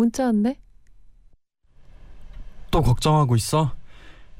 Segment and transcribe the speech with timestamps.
[0.00, 0.56] 문자 왔네.
[2.70, 3.74] 또 걱정하고 있어?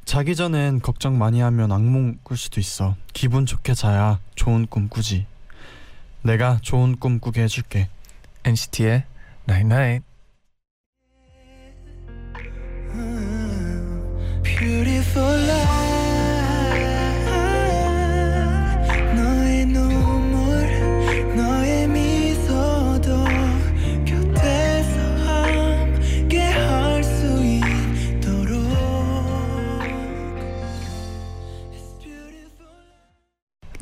[0.07, 2.97] 자기 전엔 걱정 많이 하면 악몽 꿀 수도 있어.
[3.13, 5.27] 기분 좋게 자야 좋은 꿈 꾸지.
[6.23, 7.91] 내가 좋은 꿈 꾸게 해줄게.
[8.45, 9.05] NCT의
[9.51, 10.07] Night Night.
[14.43, 15.80] Beautiful life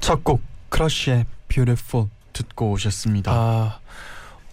[0.09, 3.31] 첫 곡 크러쉬의 Beautiful 듣고 오셨습니다.
[3.31, 3.79] 아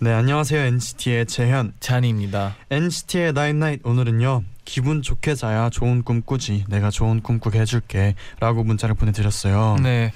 [0.01, 1.71] 네 안녕하세요 NCT의 재현.
[1.79, 2.57] 잔입니다.
[2.69, 6.65] NCT의 Night Night 오늘은요 기분 좋게 자야 좋은 꿈 꾸지.
[6.67, 9.77] 내가 좋은 꿈 꾸게 해줄게 라고 문자를 보내드렸어요.
[9.81, 10.11] 네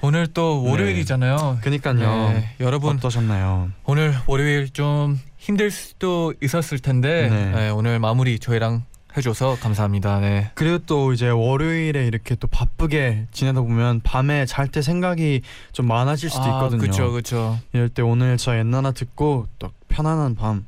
[0.00, 0.70] 오늘 또 네.
[0.70, 1.58] 월요일이잖아요.
[1.62, 2.28] 그니까요.
[2.32, 3.72] 네, 여러분 어떠셨나요?
[3.86, 7.50] 오늘 월요일 좀 힘들 수도 있었을 텐데 네.
[7.50, 8.84] 네, 오늘 마무리 저희랑
[9.16, 10.18] 해줘서 감사합니다.
[10.20, 10.50] 네.
[10.54, 16.30] 그리고 또 이제 월요일에 이렇게 또 바쁘게 지내다 보면 밤에 잘 때 생각이 좀 많아질
[16.30, 16.80] 수도 있거든요.
[16.80, 17.58] 그렇죠, 그렇죠.
[17.72, 20.66] 이럴 때 오늘 저 옛나나 듣고 또 편안한 밤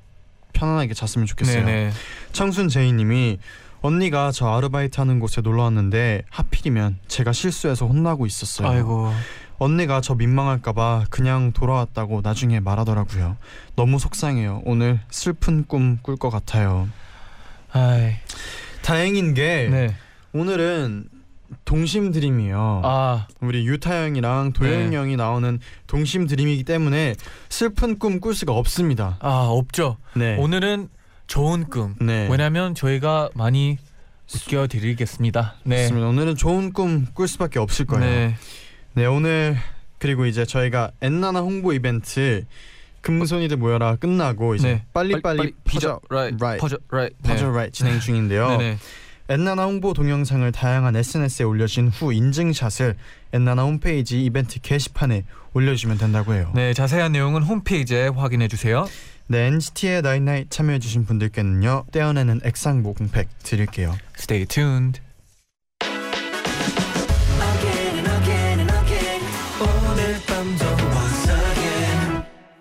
[0.53, 1.65] 편안하게 잤으면 좋겠어요.
[1.65, 1.93] 네네.
[2.33, 3.39] 청순 제이님이
[3.83, 8.69] 언니가 저 아르바이트 하는 곳에 놀러 왔는데 하필이면 제가 실수해서 혼나고 있었어요.
[8.69, 9.13] 아이고.
[9.59, 13.37] 언니가 저 민망할까봐 그냥 돌아왔다고 나중에 말하더라고요.
[13.75, 14.63] 너무 속상해요.
[14.65, 16.89] 오늘 슬픈 꿈 꿀 것 같아요.
[17.77, 18.15] 아이.
[18.83, 19.95] 다행인 게 네.
[20.33, 21.09] 오늘은
[21.65, 22.83] 동심 드림이에요.
[22.85, 24.97] 아 우리 유타 형이랑 도현 네.
[24.97, 27.15] 형이 나오는 동심 드림이기 때문에
[27.49, 29.19] 슬픈 꿈 꿀 수가 없습니다.
[29.21, 29.97] 아 없죠.
[30.15, 30.37] 네.
[30.39, 30.89] 오늘은
[31.27, 31.95] 좋은 꿈.
[32.01, 32.29] 네.
[32.31, 33.79] 왜냐면 저희가 많이
[34.35, 35.55] 웃겨드리겠습니다.
[35.65, 35.83] 네.
[35.83, 36.07] 맞습니다.
[36.09, 38.05] 오늘은 좋은 꿈 꿀 수밖에 없을 거예요.
[38.05, 38.35] 네.
[38.95, 39.07] 네.
[39.07, 39.57] 오늘
[39.99, 42.45] 그리고 이제 저희가 엔나나 홍보 이벤트
[43.07, 44.85] 금손이들 모여라 끝나고 이제 네.
[44.93, 46.37] 빨리빨리 퍼져 right.
[46.43, 46.61] right.
[46.61, 47.17] 퍼져 right.
[47.23, 48.49] 퍼져 right 진행 중인데요.
[48.49, 48.79] 네네.
[49.29, 52.97] 엔나나 홍보 동영상을 다양한 SNS에 올려준 후 인증샷을
[53.33, 55.25] 엔나나 홈페이지 이벤트 게시판에
[55.55, 56.51] 올려주시면 된다고 해요.
[56.55, 58.89] 네, 자세한 내용은 홈페이지에 확인해 주세요.
[59.29, 63.97] 네, NCT의 night night 참여해 주신 분들께는요 떼어내는 액상 모공팩 드릴게요.
[64.19, 65.06] Stay tuned.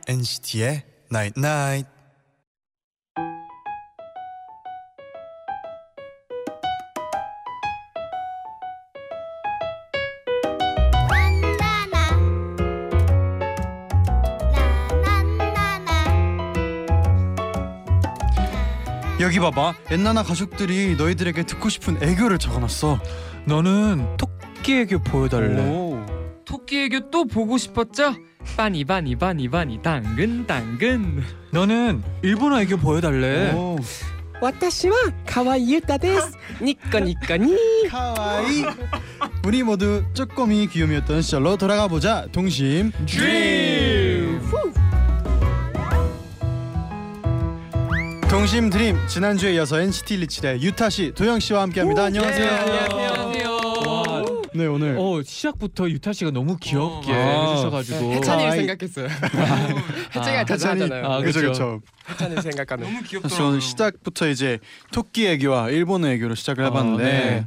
[0.08, 1.84] NCT의 나나나
[15.02, 15.90] 나나나나
[19.20, 23.00] 여기 봐봐 엔나나 가족들이 너희들에게 듣고 싶은 애교를 적어놨어.
[23.46, 25.68] 너는 토끼 애교 보여달래.
[25.68, 26.06] 오.
[26.46, 28.16] 토끼 애교 또 보고 싶었죠?
[28.57, 33.53] 빠니 바니 바니 바니 당근 당근 너는 일본어 애교 보여달래.
[33.53, 33.79] 오.
[34.41, 34.97] 私は
[35.27, 36.39] 可愛い歌です。
[36.63, 37.55] ニッコニッコニ。
[37.91, 38.65] 카와이
[39.45, 44.41] 우리 모두 쪼꼬미 귀요미였던 시절로 돌아가 보자 동심 드림
[48.31, 52.05] 동심 드림 지난주에 이어서 NCT 리치의 유타 씨, 도영 씨와 함께합니다.
[52.05, 52.51] 안녕하세요.
[52.51, 53.54] 안녕하세요
[54.56, 57.50] 네 오늘 어 시작부터 유타 씨가 너무 귀엽게 아.
[57.52, 58.14] 해주셔가지고.
[58.14, 58.58] 해찬이를 아이.
[58.60, 59.08] 생각했어요.
[60.16, 61.06] 해찬이가 자주 하잖아요.
[61.06, 61.52] 아, 그죠 그쵸.
[61.52, 61.82] 그죠.
[62.10, 62.84] 해찬이를 생각하는.
[62.86, 64.60] 너무 사실 귀엽더라고요 오늘 시작부터 이제
[64.94, 67.46] 토끼 애교와 일본어 애교로 시작을 해봤는데 아, 네.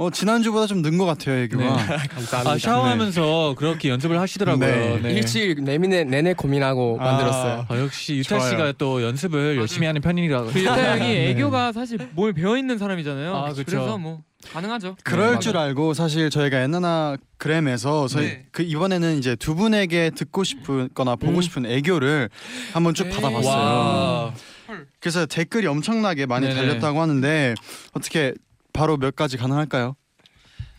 [0.00, 1.62] 어 지난주보다 좀 는 것 같아요 애교가.
[1.76, 1.96] 네.
[2.08, 2.50] 감사합니다.
[2.52, 4.66] 아 샤워하면서 그렇게 연습을 하시더라고요.
[4.66, 4.98] 네.
[5.02, 5.12] 네.
[5.12, 7.04] 일주일 내내 내내 고민하고 아.
[7.04, 7.66] 만들었어요.
[7.68, 8.50] 아, 역시 유타 좋아요.
[8.50, 10.52] 씨가 또 연습을 열심히 하는 편이라고.
[10.52, 11.28] 그 유타 형이 네.
[11.30, 13.64] 애교가 사실 뭘 배워 있는 사람이잖아요 아, 그쵸.
[13.66, 14.22] 그래서 뭐
[14.54, 15.58] 가능하죠 그럴 네, 줄.
[15.58, 18.46] 알고 사실 저희가 엔나나 그램에서 저희 네.
[18.52, 21.42] 그 이번에는 이제 두 분에게 듣고 싶거나 보고 음.
[21.42, 22.30] 싶은 애교를
[22.72, 23.10] 한번 쭉 네.
[23.10, 23.52] 받아봤어요.
[23.54, 24.32] 와.
[24.98, 26.58] 그래서 댓글이 엄청나게 많이 네네.
[26.58, 27.54] 달렸다고 하는데
[27.92, 28.32] 어떻게
[28.72, 29.96] 바로 몇 가지 가능할까요?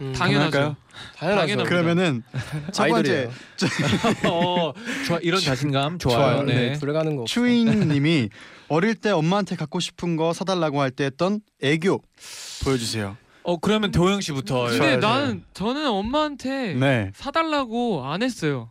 [0.02, 0.76] 음, 당연하죠.
[1.18, 1.64] 당연하죠.
[1.64, 2.24] 그러면은
[2.74, 3.32] 첫 번째 아이돌이에요.
[4.32, 4.74] 어,
[5.06, 6.18] 좋아 이런 자신감 좋아요.
[6.18, 6.44] 좋아요.
[6.44, 6.54] 네.
[6.72, 6.80] 네.
[6.80, 7.22] 불가는 거.
[7.24, 7.34] 없어.
[7.34, 8.30] 추인님이
[8.68, 12.02] 어릴 때 엄마한테 갖고 싶은 거 사달라고 할 때 했던 애교
[12.64, 13.16] 보여주세요.
[13.44, 14.66] 어 그러면 도영 씨부터.
[14.66, 17.12] 근데 좋아요, 나는 저는 엄마한테 네.
[17.16, 18.70] 사달라고 안 했어요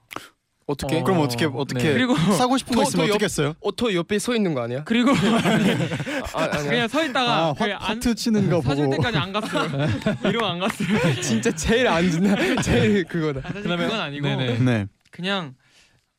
[0.71, 0.97] 어떻게?
[0.99, 1.05] 어.
[1.05, 1.93] 그럼 어떻게 어떻게 네.
[1.95, 3.55] 그리고 사고 싶은 거 더- 있으면 더 어떻게 했어요?
[3.61, 4.85] 오토 옆에 서 있는 거 아니야?
[4.85, 5.11] 그리고
[6.35, 6.71] 아, 아니야.
[6.71, 9.69] 그냥 서 있다가 아, 화, 그냥 안- 하트 치는 거 사줄 보고 때까지 안 갔어요.
[10.25, 10.89] 이러고 안 갔어요.
[11.23, 12.63] 진짜 제일 안 준다.
[12.63, 13.41] 제일 그거다.
[13.43, 14.59] 사실 그러면- 그건 아니고 네네.
[14.59, 14.87] 네.
[15.11, 15.55] 그냥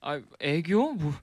[0.02, 1.14] 아 애교 뭐.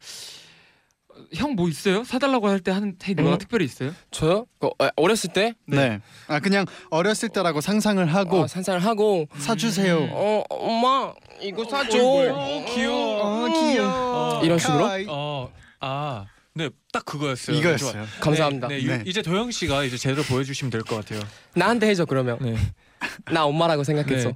[1.35, 2.05] 형 뭐 있어요?
[2.05, 3.39] 사달라고 할 때 하는 테이크가 음?
[3.39, 3.93] 특별히 있어요?
[4.11, 4.47] 저요?
[4.61, 6.01] 그, 어, 어렸을 때 네.
[6.27, 9.99] 아 그냥 어렸을 때라고 상상을 하고 어, 산산을 하고 사주세요.
[9.99, 10.09] 음.
[10.13, 11.99] 어 엄마 이거 사줘.
[11.99, 12.33] 어이구야.
[12.33, 13.23] 어, 귀여워.
[13.23, 14.45] 어, 귀여워.
[14.45, 14.89] 이런 식으로?
[15.09, 17.57] 어, 아, 네, 딱 그거였어요.
[17.57, 17.93] 이거였어요.
[17.93, 18.07] 좋아요.
[18.21, 18.69] 감사합니다.
[18.69, 19.03] 네, 네, 네.
[19.07, 21.21] 유- 이제 도영 씨가 이제 제대로 보여주시면 될 것 같아요.
[21.55, 22.39] 나한테 해줘 그러면.
[22.41, 22.57] 네,
[23.33, 24.33] 나 엄마라고 생각했어.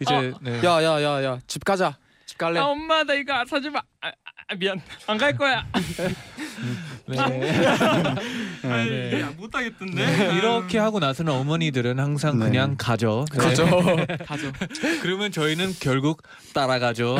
[0.00, 0.62] 이제 네.
[0.64, 1.96] 야야야야 집 가자.
[2.24, 2.60] 집 갈래?
[2.60, 3.80] 아 엄마 나 이거 사주마.
[4.02, 4.12] 아,
[4.50, 5.64] 아, 미안 안 갈 거야.
[7.06, 7.18] 네.
[7.20, 9.10] 아, 네.
[9.12, 10.06] 이게 못하겠던데.
[10.06, 12.46] 네, 이렇게 하고 나서는 어머니들은 항상 네.
[12.46, 13.24] 그냥 가죠.
[13.32, 13.38] 네.
[13.38, 13.66] 가죠.
[14.26, 14.52] 가죠.
[15.02, 17.16] 그러면 저희는 결국 따라가죠.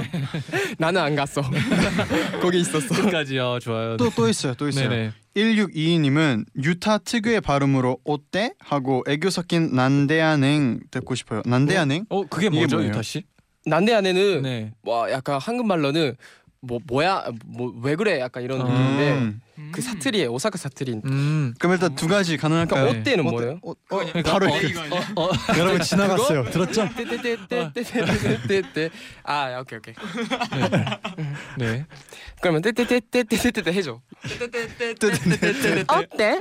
[0.78, 1.42] 나는 안 갔어.
[2.42, 2.94] 거기 있었어.
[2.94, 3.58] 끝까지요.
[3.60, 3.96] 좋아요.
[3.96, 4.54] 또 또 있어요.
[4.54, 4.88] 또 있어요.
[4.90, 5.12] 네네.
[5.36, 8.52] 1622님은 유타 특유의 발음으로 어때?
[8.58, 11.40] 하고 애교 섞인 난데아냉 듣고 싶어요.
[11.46, 12.04] 난데아냉?
[12.10, 12.90] 어, 그게 이게 뭐죠, 뭐예요?
[12.90, 13.22] 유타 씨?
[13.66, 14.72] 난데 안에는 네.
[14.82, 16.16] 와 약간 한국말로는
[16.62, 18.66] 뭐 뭐야 뭐 왜 그래 약간 이런 음.
[18.66, 19.40] 느낌인데 음.
[19.72, 21.00] 그 사투리에 오사카 사투리인.
[21.04, 21.54] 음.
[21.58, 22.82] 그럼 일단 두 가지 가능할까요?
[22.84, 23.30] 그러니까 어때는 어때?
[23.36, 23.58] 뭐예요?
[23.62, 24.70] 어, 어, 그러니까 바로 어, 아니야?
[25.16, 25.28] 어,
[25.58, 26.44] 여러분 지나갔어요.
[26.50, 26.88] 들었죠?
[26.96, 28.90] 떼떼떼떼떼떼떼떼
[29.24, 29.94] 아 오케이 오케이
[31.58, 31.86] 네.
[32.42, 34.00] 그러면 떼떼떼떼떼떼떼 해줘
[35.88, 36.40] 어때?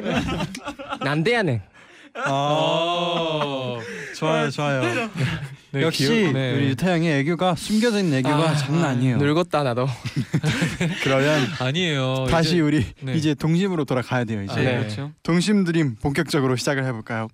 [1.01, 1.78] 난데야네 아,
[2.27, 3.79] 어.
[4.15, 4.81] 좋아요, 좋아요.
[5.71, 6.33] 네, 역시 귀여워.
[6.33, 6.53] 네.
[6.55, 9.17] 우리 유타 형의 애교가 숨겨져 있는 애교가 아, 장난 아니에요.
[9.17, 9.87] 늙었다 나도
[11.03, 12.25] 그러면 아니에요.
[12.29, 13.13] 다시 이제- 우리 네.
[13.13, 14.41] 이제 동심으로 돌아가야 돼요.
[14.43, 14.77] 이제 아, 네.
[14.79, 15.11] 그렇죠.
[15.23, 17.27] 동심 드림 본격적으로 시작을 해볼까요?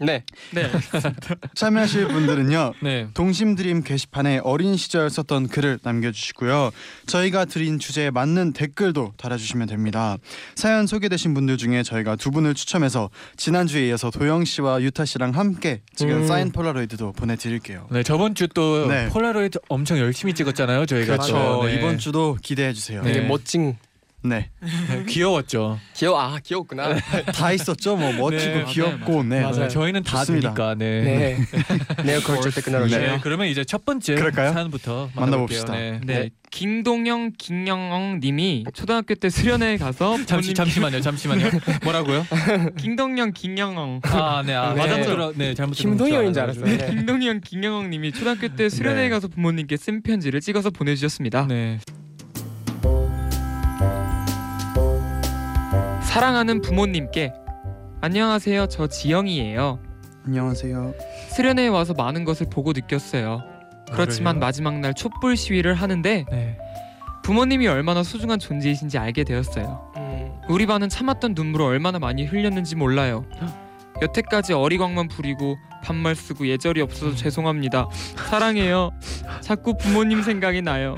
[0.00, 0.70] 네 네.
[1.54, 2.74] 참여하실 분들은요.
[2.80, 3.08] 네.
[3.14, 6.70] 동심 드림 게시판에 어린 시절 썼던 글을 남겨주시고요.
[7.06, 10.16] 저희가 드린 주제에 맞는 댓글도 달아주시면 됩니다.
[10.54, 15.82] 사연 소개되신 분들 중에 저희가 두 분을 추첨해서 지난주에 이어서 도영 씨와 유타 씨랑 함께
[15.94, 16.26] 지금 음.
[16.26, 17.86] 사인 폴라로이드도 보내드릴게요.
[17.90, 19.08] 네, 저번 주또 네.
[19.08, 21.16] 폴라로이드 엄청 열심히 찍었잖아요, 저희가.
[21.16, 21.32] 그렇죠.
[21.34, 21.64] 또.
[21.66, 21.74] 네.
[21.74, 23.02] 이번 주도 기대해 주세요.
[23.02, 23.12] 네.
[23.12, 23.76] 되게 멋진
[24.22, 25.78] 네, 네, 귀여웠죠.
[25.94, 26.94] 귀여워 아 귀엽구나
[27.34, 27.96] 다 있었죠.
[27.96, 29.40] 뭐 멋지고 네, 귀엽고, 네.
[29.40, 29.60] 맞아요.
[29.60, 30.54] 네, 저희는 다 좋습니다.
[30.54, 30.74] 되니까.
[30.74, 31.38] 네.
[32.04, 34.52] 네 culture technology 네, 그러면 이제 첫 번째 그럴까요?
[34.52, 35.72] 사연부터 만나봅시다.
[35.72, 36.00] 네.
[36.04, 36.14] 네.
[36.20, 36.30] 네.
[36.50, 41.00] 김동영 김영엉 님이 초등학교 때 수련회 가서 잠시 잠시만요.
[41.00, 41.48] 잠시만요.
[41.84, 42.26] 뭐라고요?
[42.76, 44.54] 김동영 김영엉 아, 네.
[44.54, 44.88] 아, 네.
[44.88, 45.32] 잘못 들어.
[45.34, 46.64] 네, 잘못 김동영인 줄 알았어요.
[46.64, 46.86] 네.
[46.90, 49.08] 김동영 김영엉 님이 초등학교 때 수련회에 네.
[49.08, 51.46] 가서 부모님께 쓴 편지를 찍어서 보내 주셨습니다.
[51.46, 51.78] 네.
[56.10, 57.32] 사랑하는 부모님께
[58.00, 59.78] 안녕하세요 저 지영이에요.
[60.26, 60.92] 안녕하세요.
[61.36, 63.44] 수련회에 와서 많은 것을 보고 느꼈어요.
[63.92, 64.40] 그렇지만 그래요?
[64.40, 66.58] 마지막 날 촛불 시위를 하는데 네.
[67.22, 69.92] 부모님이 얼마나 소중한 존재이신지 알게 되었어요.
[69.98, 73.24] 음, 우리 반은 참았던 눈물을 얼마나 많이 흘렸는지 몰라요.
[74.02, 77.86] 여태까지 어리광만 부리고 반말 쓰고 예절이 없어서 죄송합니다.
[78.28, 78.90] 사랑해요.
[79.42, 80.96] 자꾸 부모님 생각이 나요.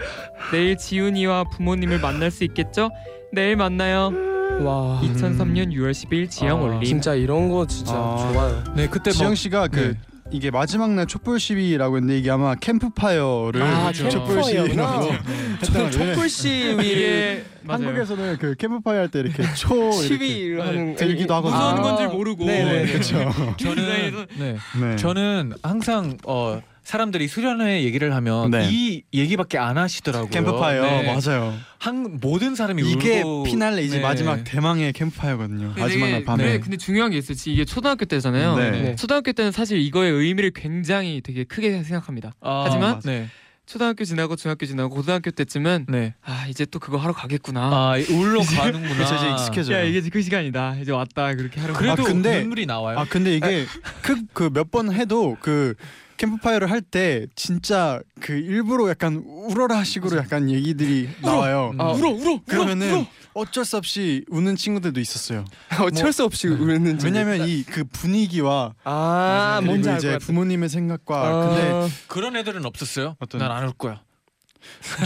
[0.52, 2.88] 내일 지훈이와 부모님을 만날 수 있겠죠?
[3.30, 4.31] 내일 만나요.
[4.60, 6.82] 와 2003년 6월 10일 지영 아, 올림.
[6.84, 8.30] 진짜 이런 거 진짜 아.
[8.32, 9.98] 좋아요 네, 그때 지영 뭐 씨가 그 네.
[10.30, 14.08] 이게 마지막 날 촛불 시위라고 했는데 이게 아마 캠프파이어를 아, 그렇죠.
[14.08, 15.58] 촛불 시위라고 캠프파이어구나.
[15.62, 17.84] 했다는 촛불 시위를 이게 맞아요.
[17.88, 21.58] 한국에서는 그 캠프파이어 할 때 이렇게 초 이렇게 시위를 하는 들기도 하거든요.
[21.58, 22.44] 무서운 아, 건줄 모르고.
[22.46, 23.30] 네네 그렇죠.
[23.58, 24.56] 저는 네.
[24.80, 24.96] 네.
[24.96, 28.68] 저는 항상 어 사람들이 수련회 얘기를 하면 네.
[28.70, 30.30] 이 얘기밖에 안 하시더라고요.
[30.30, 31.14] 캠프파이어 네.
[31.14, 31.54] 맞아요.
[31.78, 34.02] 한 모든 사람이 이게 울고 피날레 이제 네.
[34.02, 35.74] 마지막 대망의 캠프파이어거든요.
[35.78, 36.44] 마지막 날 밤에.
[36.44, 37.36] 네, 근데 중요한 게 있어요.
[37.36, 38.56] 지- 이게 초등학교 때잖아요.
[38.56, 38.70] 네.
[38.70, 38.96] 네.
[38.96, 42.32] 초등학교 때는 사실 이거의 의미를 굉장히 되게 크게 생각합니다.
[42.40, 43.00] 아, 하지만.
[43.04, 43.28] 네.
[43.64, 46.14] 초등학교 지나고 중학교 지나고 고등학교 때쯤은 네.
[46.24, 47.60] 아 이제 또 그거 하러 가겠구나.
[47.62, 48.92] 아, 울러 가는구나.
[48.94, 49.76] 그래서 이제 익숙해져요.
[49.76, 50.78] 야 이게 그 시간이다.
[50.82, 51.72] 이제 왔다 그렇게 하러.
[51.72, 52.98] 그래도 아, 근데- 눈물이 나와요.
[52.98, 53.64] 아 근데 이게
[54.02, 55.74] 그 몇 번 해도 그
[56.16, 61.72] 캠프파이어를 할 때 진짜 그 일부러 약간 울어라 식으로 약간 얘기들이 나와요.
[61.78, 65.44] 아, 울어 울어 그러면은 어쩔 수 없이 우는 친구들도 있었어요.
[65.80, 71.26] 어쩔 수 없이 우는 중 왜냐면 이 그 분위기와 아 그리고 뭔지 이제 부모님의 생각과
[71.28, 73.16] 아, 근데 그런 애들은 없었어요.
[73.20, 74.00] 어떤- 난안 울 거야.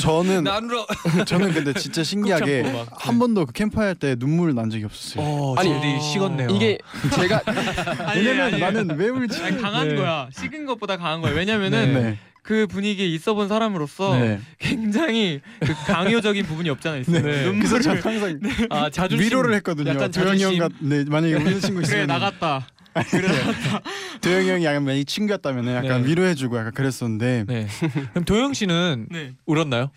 [0.00, 0.86] 저는 난 울어.
[1.26, 2.88] 저는 근데 진짜 신기하게 참고 막.
[2.92, 5.24] 한 번도 그 캠프파이어 때 눈물 난 적이 없었어요.
[5.24, 6.48] 어, 아니, 아니 식었네요.
[6.50, 6.78] 이게
[7.14, 7.42] 제가
[8.14, 9.42] 왜냐면 나는 왜 울지?
[9.42, 9.94] 아니, 강한 네.
[9.96, 10.28] 거야.
[10.38, 11.32] 식은 것보다 강한 거야.
[11.34, 12.18] 왜냐면은 네.
[12.42, 14.40] 그 분위기에 있어본 사람으로서 네.
[14.58, 17.20] 굉장히 그 강요적인 부분이 없잖아 있어요.
[17.20, 17.44] 네.
[17.44, 19.90] 눈물을 저는 항상 아, 자존심 위로를 했거든요.
[19.90, 20.58] 약간 도영이 형 자존심.
[20.60, 22.66] 같, 네 만약에 우는 친구 그래 있으면 나갔다.
[24.20, 26.08] 도영이 형이 약간 많이 친구였다면 약간 네.
[26.08, 27.66] 위로해주고 약간 그랬었는데 네.
[28.12, 29.32] 그럼 도영 씨는 네.
[29.46, 29.90] 울었나요?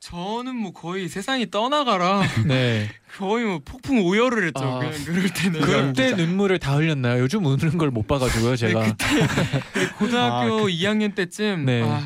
[0.00, 2.88] 저는 뭐 거의 세상이 떠나가라 네.
[3.18, 4.64] 거의 뭐 폭풍 오열을 했죠.
[4.64, 4.78] 아.
[4.78, 7.20] 그냥 그럴 때는 그때 눈물을 다 흘렸나요?
[7.20, 8.80] 요즘 우는 걸 못 봐가지고요, 제가.
[8.84, 11.82] 네, 그때 고등학교 아, 2학년 때쯤 네.
[11.82, 12.00] 아,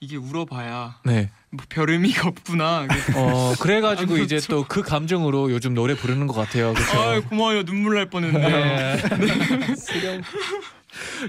[0.00, 1.30] 이게 울어봐야 네.
[1.52, 2.86] 뭐 별 의미가 없구나.
[3.14, 4.38] 어 그래가지고 안 이제.
[4.48, 6.72] 또 그 감정으로 요즘 노래 부르는 것 같아요.
[6.72, 6.98] 그렇죠.
[6.98, 8.48] 아 고마워요 눈물 날 뻔했네요.
[8.48, 8.96] 네.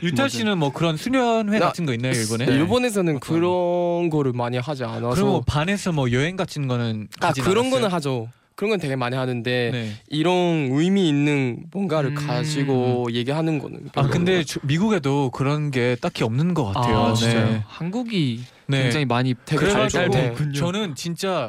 [0.02, 2.46] 유타 씨는 뭐 그런 수련회 나- 같은 거 있나요 일본에?
[2.46, 7.08] 네, 일본에서는 어떤- 그런 거를 많이 하지 않아서 그럼 뭐 반에서 뭐 여행 같은 거는
[7.20, 7.82] 아 가진 그런 않았어요?
[7.82, 8.30] 거는 하죠.
[8.56, 9.92] 그런 건 되게 많이 하는데 네.
[10.10, 12.16] 이런 의미 있는 뭔가를 음.
[12.16, 16.98] 가지고 얘기하는 거는 아 근데 저- 미국에도 그런 게 딱히 없는 것 같아요.
[17.00, 17.16] 아, 네.
[17.20, 17.64] 진짜요?
[17.68, 18.84] 한국이 네.
[18.84, 20.52] 굉장히 많이 되게 그래가지고 발달돼.
[20.54, 21.48] 저는 진짜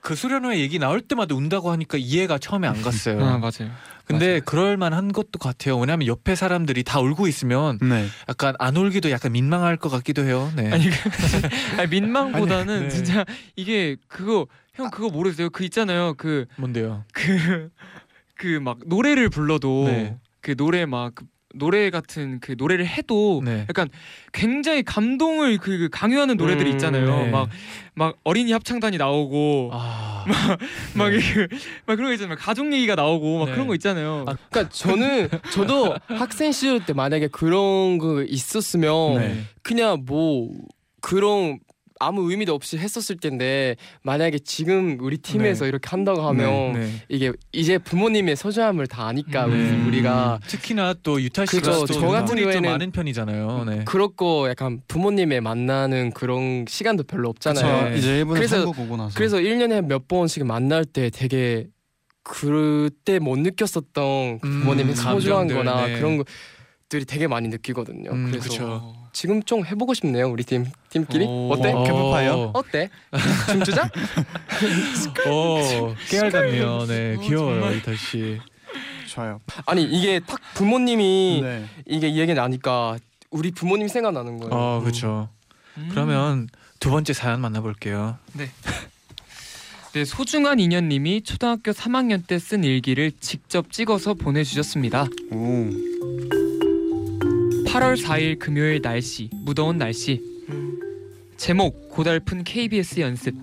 [0.00, 3.20] 그 수련회 얘기 나올 때마다 운다고 하니까 이해가 처음에 안 갔어요.
[3.24, 3.70] 아 맞아요.
[4.04, 4.40] 근데 맞아요.
[4.44, 5.78] 그럴 만한 것도 같아요.
[5.78, 8.06] 왜냐하면 옆에 사람들이 다 울고 있으면 네.
[8.28, 10.52] 약간 안 울기도 약간 민망할 것 같기도 해요.
[10.56, 10.72] 네.
[10.72, 10.90] 아니, 그-
[11.78, 12.88] 아니 민망보다는 아니, 네.
[12.90, 15.50] 진짜 이게 그거 형 그거 모르세요?
[15.50, 16.14] 그 있잖아요.
[16.16, 17.04] 그 뭔데요?
[17.12, 17.70] 그
[18.36, 20.16] 그 막 노래를 불러도 네.
[20.40, 21.24] 그 노래 막 그
[21.54, 23.66] 노래 같은 그 노래를 해도 네.
[23.68, 23.90] 약간
[24.32, 27.04] 굉장히 감동을 그, 그 강요하는 노래들이 음, 있잖아요.
[27.24, 27.30] 네.
[27.30, 27.48] 막
[27.94, 30.24] 막 어린이 합창단이 나오고 아,
[30.96, 31.18] 막, 네.
[31.34, 31.46] 그,
[31.84, 32.36] 막 그런 거 있잖아요.
[32.38, 33.52] 가족 얘기가 나오고 막 네.
[33.52, 34.24] 그런 거 있잖아요.
[34.26, 39.42] 아, 그러니까 저는 저도 학생 시절 때 만약에 그런 거 있었으면 네.
[39.62, 40.50] 그냥 뭐
[41.02, 41.58] 그런
[42.04, 45.68] 아무 의미도 없이 했었을 텐데 만약에 지금 우리 팀에서 네.
[45.68, 46.90] 이렇게 한다고 하면 네.
[47.08, 49.52] 이게 이제 부모님의 소중함을 다 아니까 음.
[49.52, 51.86] 우리- 우리가 특히나 또 유타 씨가 그죠.
[51.86, 53.64] 또저 같은 경우에는 많은 편이잖아요.
[53.68, 53.84] 네.
[53.84, 57.50] 그렇고 약간 부모님의 만나는 그런 시간도 별로 그쵸.
[57.50, 57.90] 없잖아요.
[57.90, 57.98] 네.
[57.98, 59.14] 이제 일본에 그래서- 한국 오고 나서.
[59.16, 61.68] 그래서 1년에 몇 번씩 만날 때 되게
[62.24, 65.96] 그때 못 느꼈었던 그 음, 부모님의 소중한 감정들, 거나 네.
[65.98, 66.22] 그런
[66.92, 68.10] 것들이 되게 많이 느끼거든요.
[68.10, 68.94] 음, 그래서 그쵸.
[69.12, 71.50] 지금 좀 해보고 싶네요 우리 팀 팀끼리 오.
[71.52, 71.72] 어때?
[71.72, 71.82] 어.
[71.84, 72.50] 캠프파이어?
[72.54, 72.90] 어때?
[73.50, 73.88] 춤추자?
[75.28, 76.84] 오, 깨알 같네요.
[76.86, 77.74] 네, 어, 귀여워요.
[77.74, 78.38] 유타 씨.
[79.08, 79.40] 좋아요.
[79.66, 81.64] 아니 이게 딱 부모님이 네.
[81.86, 82.98] 이게 이 얘기 나니까
[83.30, 84.52] 우리 부모님 생각나는 거예요.
[84.54, 85.28] 어, 그렇죠.
[85.78, 85.88] 음.
[85.90, 88.18] 그러면 두 번째 사연 만나볼게요.
[89.94, 95.06] 네, 소중한 인연님이 초등학교 3학년 때 쓴 일기를 직접 찍어서 보내주셨습니다.
[95.30, 95.70] 오.
[97.72, 100.22] 8월 4일 금요일 날씨, 무더운 날씨.
[101.38, 103.34] 제목 고달픈 KBS 연습.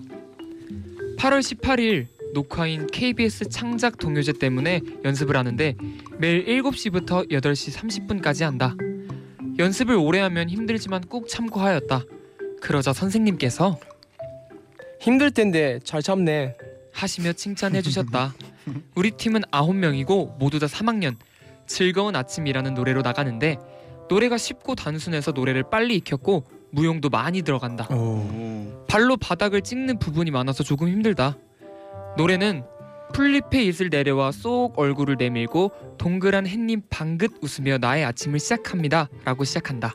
[1.18, 5.74] 8월 18일 녹화인 KBS 창작 동요제 때문에 연습을 하는데
[6.18, 8.76] 매일 7시부터 8시 30분까지 한다.
[9.58, 12.04] 연습을 오래 하면 힘들지만 꾹 참고하였다.
[12.60, 13.80] 그러자 선생님께서
[15.00, 16.56] 힘들 텐데 잘 참네.
[16.92, 18.36] 하시며 칭찬해 주셨다.
[18.94, 21.16] 우리 팀은 아홉 명이고 모두 다 3학년.
[21.66, 23.58] 즐거운 아침이라는 노래로 나가는데
[24.10, 27.86] 노래가 쉽고 단순해서 노래를 빨리 익혔고 무용도 많이 들어간다.
[27.90, 27.94] 오.
[27.94, 28.86] 오.
[28.88, 31.38] 발로 바닥을 찍는 부분이 많아서 조금 힘들다.
[32.16, 32.64] 노래는
[33.14, 39.08] 풀잎의 잇을 내려와 쏙 얼굴을 내밀고 동그란 햇님 방긋 웃으며 나의 아침을 시작합니다.
[39.24, 39.94] 라고 시작한다.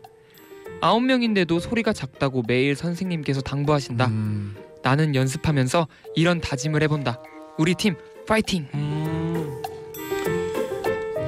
[0.81, 4.07] 아홉 명인데도 소리가 작다고 매일 선생님께서 당부하신다.
[4.07, 4.55] 음.
[4.81, 7.21] 나는 연습하면서 이런 다짐을 해본다.
[7.57, 7.95] 우리 팀
[8.27, 8.67] 파이팅!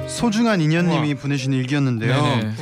[0.08, 2.22] 소중한 인연님이 보내신 일기였는데요.
[2.22, 2.54] 네네.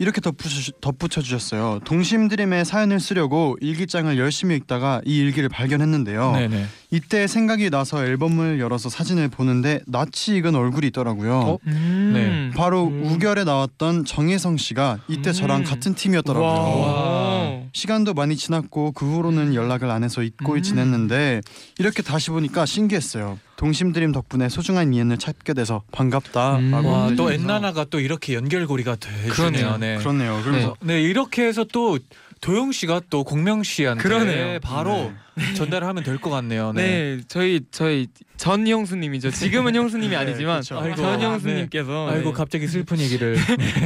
[0.00, 1.80] 이렇게 덧붙여, 덧붙여 주셨어요.
[1.84, 6.32] 동심 드림의 사연을 쓰려고 일기장을 열심히 읽다가 이 일기를 발견했는데요.
[6.32, 6.66] 네네.
[6.92, 11.34] 이때 생각이 나서 앨범을 열어서 사진을 보는데 낯이 익은 얼굴이 있더라고요.
[11.34, 11.58] 어?
[11.66, 12.10] 음.
[12.14, 12.56] 네.
[12.56, 13.06] 바로 음.
[13.06, 15.32] 우결에 나왔던 정혜성 씨가 이때 음.
[15.32, 16.80] 저랑 같은 팀이었더라고요.
[16.80, 17.47] 와.
[17.72, 20.62] 시간도 많이 지났고 그 후로는 연락을 안 해서 잊고 음.
[20.62, 21.40] 지냈는데
[21.78, 23.38] 이렇게 다시 보니까 신기했어요.
[23.56, 26.84] 동심 드림 덕분에 소중한 인연을 찾게 돼서 반갑다라고 음.
[26.86, 27.32] 와, 또.
[27.32, 29.32] 엔나나가 또 이렇게 연결고리가 되시네요.
[29.32, 29.76] 그러네요.
[29.78, 29.96] 네.
[29.98, 30.40] 그렇네요.
[30.44, 31.98] 그래서 네, 이렇게 해서 또
[32.40, 34.60] 도영 씨가 또 공명 씨한테 그러네요.
[34.60, 35.12] 바로
[35.56, 36.72] 전달하면 될 것 같네요.
[36.72, 37.16] 네.
[37.16, 37.22] 네.
[37.28, 39.30] 저희 저희 전 형수님이죠.
[39.30, 40.78] 지금은 형수님이 아니지만 그쵸.
[40.78, 41.24] 아이고, 전 네.
[41.26, 42.32] 형수님께서 아이고 네.
[42.32, 43.36] 갑자기 슬픈 얘기를.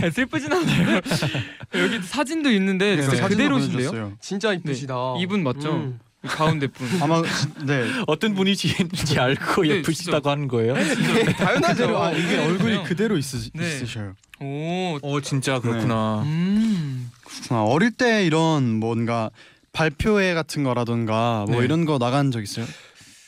[0.00, 1.00] 네, 슬프진 않아요.
[1.74, 4.12] 여기 사진도 있는데 네, 진짜 그대로신데요.
[4.20, 4.94] 진짜 이쁘시다.
[5.18, 5.72] 이분 맞죠?
[5.72, 5.98] 음.
[6.24, 6.86] 가운데 분.
[7.02, 7.20] 아마
[7.64, 7.84] 네.
[8.06, 10.74] 어떤 분이신지 알고 네, 예쁘시다고 하는 거예요?
[11.36, 11.98] 당연하죠.
[11.98, 12.84] 아 이게 네, 얼굴이.
[12.84, 13.66] 그대로 있으, 네.
[13.66, 14.14] 있으셔요.
[14.40, 14.98] 오.
[15.02, 16.22] 어 진짜 그렇구나.
[16.22, 17.10] 음.
[17.50, 19.30] 아, 어릴 때 이런 뭔가
[19.72, 21.64] 발표회 같은 거라던가 뭐 네.
[21.64, 22.66] 이런 거 나간 적 있어요?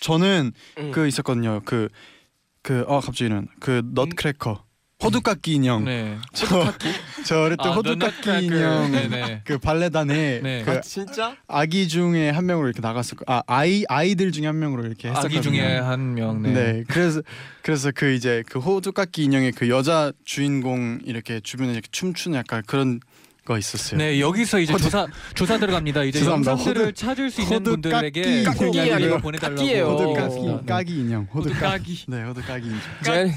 [0.00, 0.90] 저는 음.
[0.92, 1.60] 그 있었거든요.
[1.64, 4.64] 그그어 갑자기 이런 그 넛크래커
[5.02, 5.84] 호두깎이 인형.
[5.84, 6.16] 네.
[6.32, 6.46] 저
[7.26, 9.42] 저 어릴 때 아, 호두깎이 넌 인형 네네.
[9.44, 10.62] 그 발레단에 네.
[10.64, 11.36] 그 진짜?
[11.46, 15.38] 아기 중에 한 명으로 이렇게 나갔었고 아 아이 아이들 중에 한 명으로 이렇게 했었거든요.
[15.38, 16.42] 아기 중에 한 명.
[16.42, 16.52] 네.
[16.52, 16.84] 네.
[16.88, 17.22] 그래서
[17.62, 23.00] 그래서 그 이제 그 호두깎이 인형의 그 여자 주인공 이렇게 주변에 이렇게 춤추는 약간 그런
[23.44, 23.98] 거 있었어요.
[23.98, 26.04] 네 여기서 이제 조사 조사 들어갑니다.
[26.04, 26.24] 이제.
[26.24, 29.62] 영상들을 찾을 수 있는 분들에게 이거 보내달라고.
[29.62, 30.60] 호두깎이 네.
[30.66, 32.04] 까기 인형 호두깎이 호두까기.
[32.08, 32.80] 네 호두깎이 인형.
[33.04, 33.30] 재현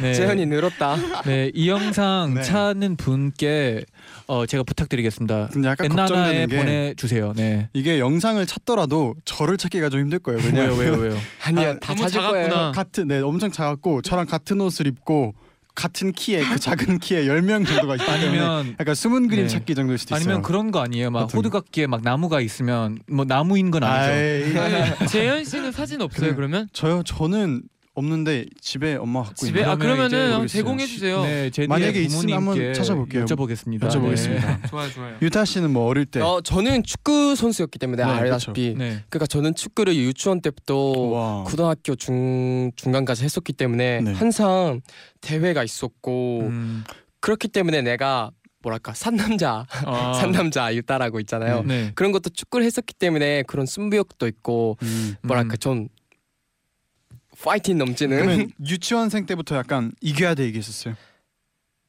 [0.00, 0.14] 네.
[0.14, 0.96] 재현이 늘었다.
[1.24, 2.42] 네, 이 영상 네.
[2.42, 3.84] 찾는 분께
[4.28, 5.48] 어, 제가 부탁드리겠습니다.
[5.52, 7.32] 근데 약간 엔나나에 걱정되는 게 보내주세요.
[7.34, 7.68] 네.
[7.72, 10.40] 이게 영상을 찾더라도 저를 찾기가 좀 힘들 거예요.
[10.54, 11.18] 왜요, 왜요, 왜요?
[11.44, 12.48] 아니야 아, 다 너무 찾을 거예요.
[12.48, 12.72] 작았구나.
[12.72, 15.34] 같은 네 엄청 작았고 저랑 같은 옷을 입고
[15.74, 19.48] 같은 키에 그 작은 키에 10명 정도가 있기 때문에 아니면 약간 숨은 그림 네.
[19.48, 20.22] 찾기 정도일 수도 있어요.
[20.24, 21.10] 아니면 그런 거 아니에요?
[21.10, 24.60] 막 호두깎이에 막 나무가 있으면 뭐 나무인 건 아니죠.
[24.60, 26.34] 아이, 재현 씨는 사진 없어요 그래.
[26.36, 26.68] 그러면?
[26.72, 27.62] 저요 저는
[27.94, 30.46] 없는데 집에 엄마 갖고 집에 아 그러면은 한번.
[30.46, 31.22] 제공해 주세요.
[31.24, 33.24] 네, 제 만약에 있으면 한번 부모님께 찾아볼게요.
[33.26, 33.88] 여쭤보겠습니다.
[33.88, 34.70] 여쭤보겠습니다.
[34.70, 35.16] 좋아요 좋아요.
[35.20, 38.90] 유타 씨는 뭐 어릴 때 어 저는 축구 선수였기 때문에 네, 알다시피 네.
[38.90, 39.04] 네.
[39.10, 41.44] 그러니까 저는 축구를 유치원 때부터 와.
[41.44, 44.12] 고등학교 중 중간까지 했었기 때문에 네.
[44.12, 44.80] 항상
[45.20, 46.84] 대회가 있었고 음,
[47.20, 48.30] 그렇기 때문에 내가
[48.62, 51.62] 뭐랄까 산남자 아, 산남자 유따라고 있잖아요.
[51.66, 51.92] 네.
[51.94, 55.16] 그런 것도 축구를 했었기 때문에 그런 승부욕도 있고 음.
[55.22, 55.58] 뭐랄까 음.
[55.58, 55.88] 좀
[57.44, 60.94] 파이팅 넘치는 그러면 유치원생 때부터 약간 이겨야 돼 이게 있었어요.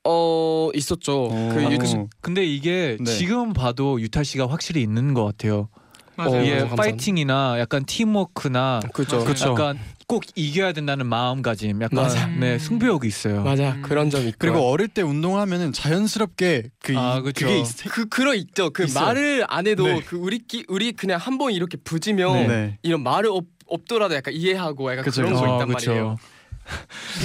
[0.06, 1.30] 어 있었죠.
[1.30, 1.72] 그 오.
[1.72, 3.06] 유치 근데 이게 네.
[3.06, 5.70] 지금 봐도 유타 씨가 확실히 있는 것 같아요.
[6.16, 6.32] 맞아요.
[6.34, 6.76] 어, 이게 감사합니다.
[6.76, 9.24] 파이팅이나 약간 팀워크나 그죠.
[9.24, 9.52] 그쵸.
[9.52, 12.28] 약간 꼭 이겨야 된다는 마음가짐, 약간 맞아.
[12.28, 13.42] 네 승부욕이 있어요.
[13.44, 13.82] 맞아 음.
[13.82, 17.46] 그런 점 있고 그리고 어릴 때 운동을 하면은 자연스럽게 그 아, 이- 그쵸.
[17.48, 18.70] 그게 있, 그 그런 있죠.
[18.72, 19.06] 그 있어요.
[19.06, 20.02] 말을 안 해도 네.
[20.06, 22.78] 그 우리끼 우리 그냥 한 번 이렇게 부지면 네.
[22.84, 23.30] 이런 말을
[23.68, 25.34] 없, 없더라도 약간 이해하고 약간 그쵸, 그런.
[25.34, 25.66] 거 있단 어.
[25.68, 26.18] 말이에요.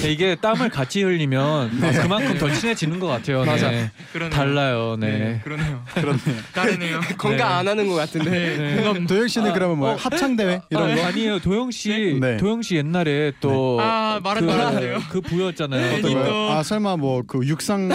[0.02, 1.40] 네, 이게 땀을 같이 흘리면
[1.82, 3.44] 어, 그만큼 더 친해지는 것 같아요.
[3.44, 3.70] 맞아.
[3.70, 3.90] 네.
[4.12, 4.30] 그러네요.
[4.34, 4.96] 달라요.
[4.98, 5.18] 네.
[5.18, 5.40] 네.
[5.44, 5.82] 그러네요.
[5.94, 6.18] 그렇네요.
[6.54, 7.00] 다르네요.
[7.18, 8.30] 건강 안 하는 것 같은데.
[8.30, 9.04] 네.
[9.06, 11.38] 도영 씨는 아, 그러면 뭐 어, 합창 대회 이런 아, 거 아니에요.
[11.40, 12.36] 도영 씨, 네.
[12.36, 14.98] 도영 씨 옛날에 또 아 말은 말하세요.
[15.10, 15.80] 그, 그 부였잖아요.
[15.90, 16.24] 네, 어떤 거요?
[16.26, 17.88] 또- 아 설마 뭐 그 육상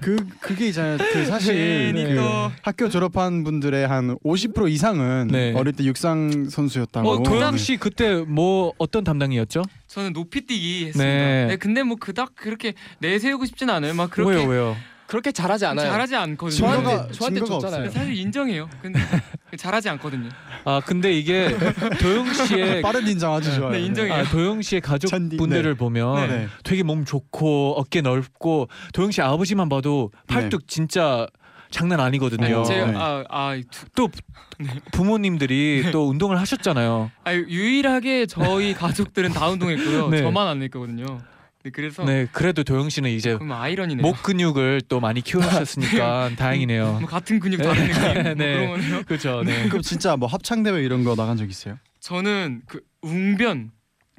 [0.00, 0.98] 그 그게 있잖아요.
[1.12, 5.52] 그 사실 네, 그 또- 학교 졸업한 분들의 한 50% 이상은 네.
[5.54, 7.08] 어릴 때 육상 선수였다고.
[7.10, 9.62] 어, 도영 씨 그때 뭐 어떤 담당이었죠?
[9.90, 11.04] 저는 높이뛰기 했습니다.
[11.04, 11.46] 네.
[11.46, 11.56] 네.
[11.56, 13.92] 근데 뭐 그닥 그렇게 내세우고 싶진 않아요.
[13.94, 14.76] 막 그렇게 왜요, 왜요?
[15.08, 15.90] 그렇게 잘하지 않아요.
[15.90, 16.56] 잘하지 않거든요.
[16.56, 17.90] 저한테 저한테 줬잖아요.
[17.90, 18.70] 사실 인정해요.
[18.80, 19.00] 근데
[19.58, 20.28] 잘하지 않거든요.
[20.64, 21.56] 아 근데 이게
[21.98, 23.72] 도영 씨의 빠른 인정 아주 좋아요.
[23.72, 24.14] 네, 인정해요.
[24.14, 25.76] 아, 도영 씨의 가족분들을 네.
[25.76, 26.48] 보면 네.
[26.62, 31.26] 되게 몸 좋고 어깨 넓고 도영 씨 아버지만 봐도 팔뚝 진짜
[31.70, 32.58] 장난 아니거든요.
[32.58, 32.94] 아니, 제가 네.
[32.96, 34.08] 아, 아, 두- 또
[34.92, 37.10] 부모님들이 또 운동을 하셨잖아요.
[37.24, 40.08] 아 유일하게 저희 가족들은 다 운동했고요.
[40.08, 40.18] 네.
[40.18, 41.20] 저만 안 했거든요.
[41.62, 44.02] 네, 그래서 네, 그래도 도영 씨는 이제 아이러니네요.
[44.02, 46.98] 목 근육을 또 많이 키우셨으니까 다행이네요.
[47.00, 48.02] 뭐 같은 근육 다른 느낌.
[48.22, 48.66] 뭐 네.
[48.66, 49.02] 거네요.
[49.04, 49.42] 그렇죠.
[49.44, 49.68] 네.
[49.68, 51.76] 그럼 진짜 뭐 합창 대회 이런 거 나간 적 있어요?
[52.00, 53.72] 저는 그 웅변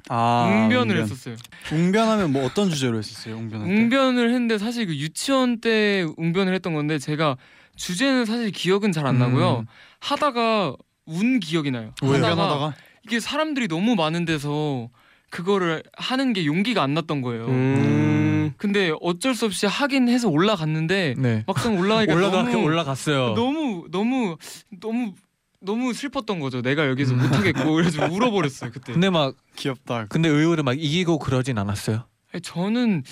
[0.08, 1.02] 아 웅변을 웅변.
[1.04, 1.36] 했었어요.
[1.72, 3.36] 웅변하면 뭐 어떤 주제로 했었어요?
[3.36, 3.74] 웅변할 때?
[3.74, 7.36] 웅변을 했는데 사실 그 유치원 때 웅변을 했던 건데 제가
[7.76, 9.60] 주제는 사실 기억은 잘 안 나고요.
[9.60, 9.66] 음.
[10.00, 10.74] 하다가
[11.06, 11.92] 운 기억이 나요.
[12.00, 14.88] 하다가 웅변하다가 이게 사람들이 너무 많은 데서
[15.30, 17.46] 그거를 하는 게 용기가 안 났던 거예요.
[17.46, 18.52] 음.
[18.58, 21.42] 근데 어쩔 수 없이 하긴 해서 올라갔는데 네.
[21.46, 23.34] 막상 올라가니까 올라가 너무 올라갔어요.
[23.34, 24.36] 너무 너무
[24.80, 25.14] 너무
[25.62, 26.60] 너무 슬펐던 거죠.
[26.62, 28.92] 내가 여기서 못 하겠고 그래서 울어버렸어요 그때.
[28.92, 30.06] 근데 막 귀엽다.
[30.08, 32.06] 근데 의외로 막 이기고 그러진 않았어요.
[32.42, 33.04] 저는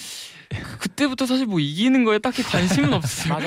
[0.50, 3.34] 그- 그때부터 사실 뭐 이기는 거에 딱히 관심은 없어요.
[3.34, 3.46] 맞아.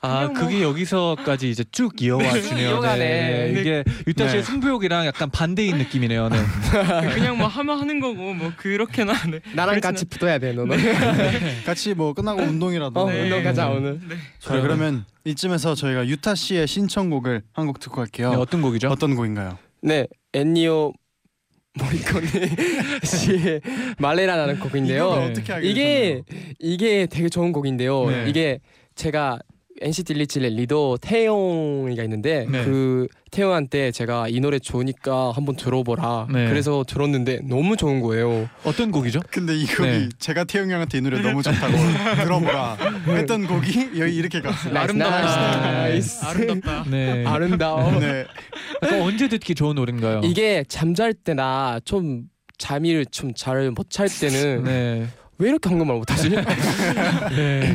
[0.00, 2.70] 아 그냥 뭐- 그게 여기서까지 이제 쭉 이어와 주네요.
[2.70, 3.54] 이어가네.
[3.58, 4.46] 이게 유타 씨의 네.
[4.46, 6.28] 승부욕이랑 약간 반대인 느낌이네요.
[6.28, 6.38] 네.
[7.14, 9.40] 그냥 뭐 하면 하는 거고 뭐 그렇게나 네.
[9.54, 10.76] 나랑 같이 붙어야 돼 너는.
[11.64, 13.00] 같이 뭐 끝나고 운동이라도.
[13.00, 13.22] 어 네.
[13.22, 14.00] 운동 가자 오늘.
[14.08, 14.16] 네.
[14.40, 18.30] 자 그러면 이쯤에서 저희가 유타 씨의 신청곡을 한 곡 듣고 갈게요.
[18.30, 18.88] 네, 어떤 곡이죠?
[18.88, 19.56] 어떤 곡인가요?
[19.82, 20.92] 네 엔니오
[21.78, 22.28] 모리꼬네
[23.02, 23.60] 씨의
[23.98, 25.32] 말레나라는 곡인데요.
[25.62, 26.22] 이게
[26.58, 28.10] 이게 되게 좋은 곡인데요.
[28.10, 28.24] 네.
[28.28, 28.60] 이게
[28.94, 29.40] 제가
[29.80, 32.64] NCT 127의 리더 태용이가 있는데 네.
[32.64, 36.28] 그 태용한테 제가 이 노래 좋으니까 한번 들어보라.
[36.32, 36.48] 네.
[36.48, 38.48] 그래서 들었는데 너무 좋은 거예요.
[38.62, 39.20] 어떤 곡이죠?
[39.30, 40.08] 근데 이 곡이 네.
[40.20, 41.72] 제가 태용 형한테 이 노래 너무 좋다고
[42.22, 42.76] 들어보라
[43.08, 44.78] 했던 곡이 여기 이렇게 갔어요.
[44.78, 45.60] 아름답다.
[45.72, 46.24] nice.
[46.24, 46.84] 아름답다.
[46.88, 47.24] 네.
[47.26, 47.98] 아름다워.
[47.98, 48.26] 네.
[49.02, 50.20] 언제 듣기 좋은 노래인가요?
[50.22, 52.24] 이게 잠잘 때나 좀
[52.58, 55.06] 잠을 좀 잘 못 잘 때는 네.
[55.44, 56.30] 왜 이렇게 한국말 못하지?
[57.36, 57.74] 네.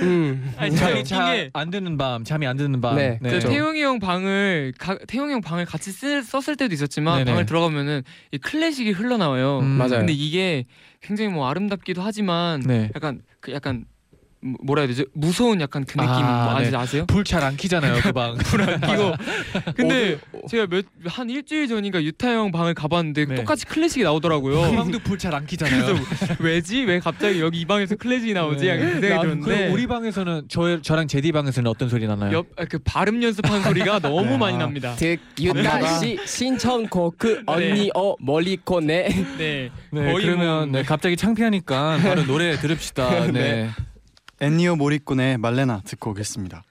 [0.00, 0.54] 음.
[0.56, 2.94] 아니, 잠이 잘 안 드는 밤, 잠이 안 드는 밤.
[2.94, 3.48] 네, 그 그렇죠.
[3.48, 7.30] 태용이 형 방을 가, 태용이 형 방을 같이 쓰, 썼을 때도 있었지만 네네.
[7.32, 9.58] 방을 들어가면은 이 클래식이 흘러나와요.
[9.58, 9.98] 음, 맞아요.
[9.98, 10.66] 근데 이게
[11.00, 12.90] 굉장히 뭐 아름답기도 하지만 네.
[12.94, 13.84] 약간 그 약간
[14.62, 15.04] 뭐라 해야 되죠?
[15.14, 16.76] 무서운 약간 그 느낌 아, 뭐 아시, 네.
[16.76, 17.06] 아세요?
[17.06, 18.36] 불잘 안 켜잖아요 그 방.
[18.92, 19.16] 이거
[19.74, 23.34] 근데 어, 제가 몇 한 일주일 전인가 유타 형 방을 가봤는데 네.
[23.36, 24.70] 똑같이 클래식이 나오더라고요.
[24.70, 25.84] 그 방도 불 잘 안 켜잖아요.
[25.84, 26.82] 그래서 왜지?
[26.84, 28.66] 왜 갑자기 여기 이 방에서 클래식이 나오지?
[28.68, 32.32] 약간 그 생각이 난 들었는데 그럼 우리 방에서는 저 저랑 제디 방에서는 어떤 소리 나나요?
[32.38, 34.60] 옆 그 발음 연습한 소리가 너무 네, 많이 아.
[34.60, 34.94] 납니다.
[34.96, 39.70] 득 유타 씨 신청곡 그 언니 어 멀리코네 네.
[39.90, 43.26] 네, 거의 그러면 뭐- 네, 갑자기 창피하니까 바로 노래 들읍시다.
[43.32, 43.68] 네.
[44.40, 46.64] 엔니오 모리꾼의 말레나 듣고 오겠습니다.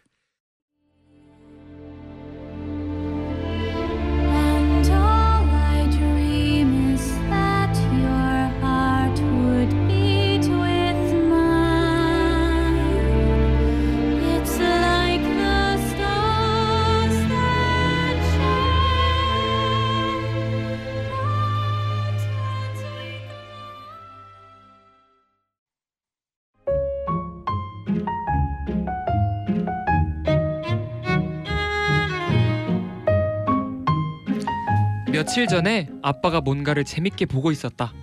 [35.24, 37.94] 며칠 전에 아빠가 뭔가를 재밌게 보고 있었다.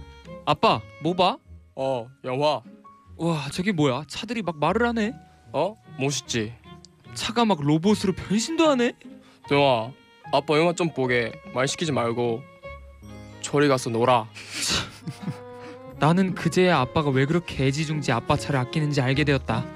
[0.47, 1.37] 아빠, 뭐 봐?
[1.77, 2.63] 어 영화
[3.19, 4.05] 와, 저게 뭐야?
[4.09, 5.13] 차들이 막 말을 하네.
[5.53, 6.55] 어 멋있지
[7.13, 8.95] 차가 막 로봇으로 변신도 하네.
[9.51, 9.91] 영화
[10.33, 12.41] 아빠 영화 좀 보게 말 시키지 말고
[13.43, 14.27] 저리 가서 놀아
[16.01, 19.67] 나는 그제야 아빠가 왜 그렇게 애지중지 아빠 차를 아끼는지 알게 되었다.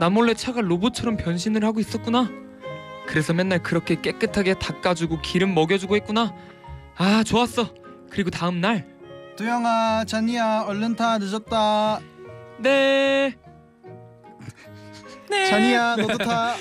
[0.00, 2.28] 나 몰래 차가 로봇처럼 변신을 하고 있었구나.
[3.06, 6.34] 그래서 맨날 그렇게 깨끗하게 닦아주고 기름 먹여주고 했구나.
[6.96, 7.72] 아 좋았어.
[8.10, 8.86] 그리고 다음 날
[9.36, 12.00] 두영아, 잔이야, 얼른 타 늦었다.
[12.58, 13.34] 네.
[15.28, 15.46] 네.
[15.46, 16.54] 잔이야, 너도 타.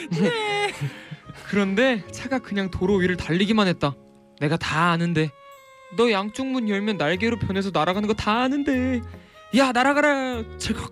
[1.48, 3.94] 그런데 차가 그냥 도로 위를 달리기만 했다.
[4.40, 5.30] 내가 다 아는데.
[5.96, 9.02] 너 양쪽 문 열면 날개로 변해서 날아가는 거 다 아는데.
[9.56, 10.58] 야 날아가라.
[10.58, 10.92] 철컥.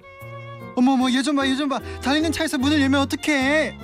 [0.76, 1.80] 어머머, 얘 좀 봐, 얘 좀 봐.
[2.04, 3.76] 달리는 차에서 문을 열면 어떡해?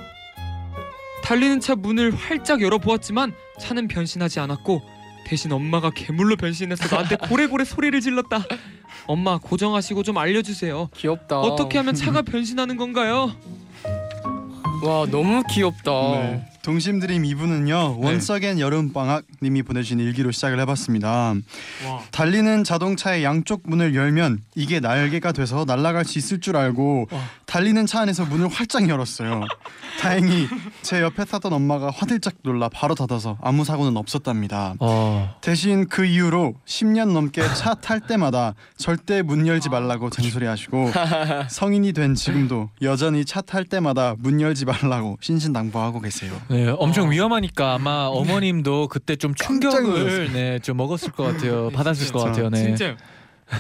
[1.24, 4.82] 달리는 차 문을 활짝 열어 보았지만 차는 변신하지 않았고
[5.28, 8.46] 대신 엄마가 괴물로 변신해서 나한테 고래고래 소리를 질렀다.
[9.08, 10.90] 엄마 고정하시고 좀 알려주세요.
[10.96, 13.36] 귀엽다 어떻게 하면 차가 변신하는 건가요?
[14.84, 16.46] 와 너무 귀엽다 네.
[16.72, 21.34] 동심드림 2부는요 원석엔 여름방학 님이 보내주신 일기로 시작을 해봤습니다
[21.88, 22.02] 와.
[22.12, 27.22] 달리는 자동차의 양쪽 문을 열면 이게 날개가 돼서 날아갈 수 있을 줄 알고 와.
[27.46, 29.46] 달리는 차 안에서 문을 활짝 열었어요
[30.02, 30.50] 다행히
[30.82, 35.38] 제 옆에 타던 엄마가 화들짝 놀라 바로 닫아서 아무 사고는 없었답니다 어.
[35.40, 40.92] 대신 그 이후로 10년 넘게 차 탈 때마다 절대 문 열지 말라고 잔소리하시고
[41.48, 46.34] 성인이 된 지금도 여전히 차 탈 때마다 문 열지 말라고 신신당부하고 계세요.
[46.50, 50.34] 네, 엄청 위험하니까 아마 어머님도 그때 좀 충격을.
[50.34, 51.70] 네, 좀 먹었을 것 같아요.
[51.72, 52.50] 받았을 것 같아요.
[52.50, 52.58] 네.
[52.64, 52.98] 진짜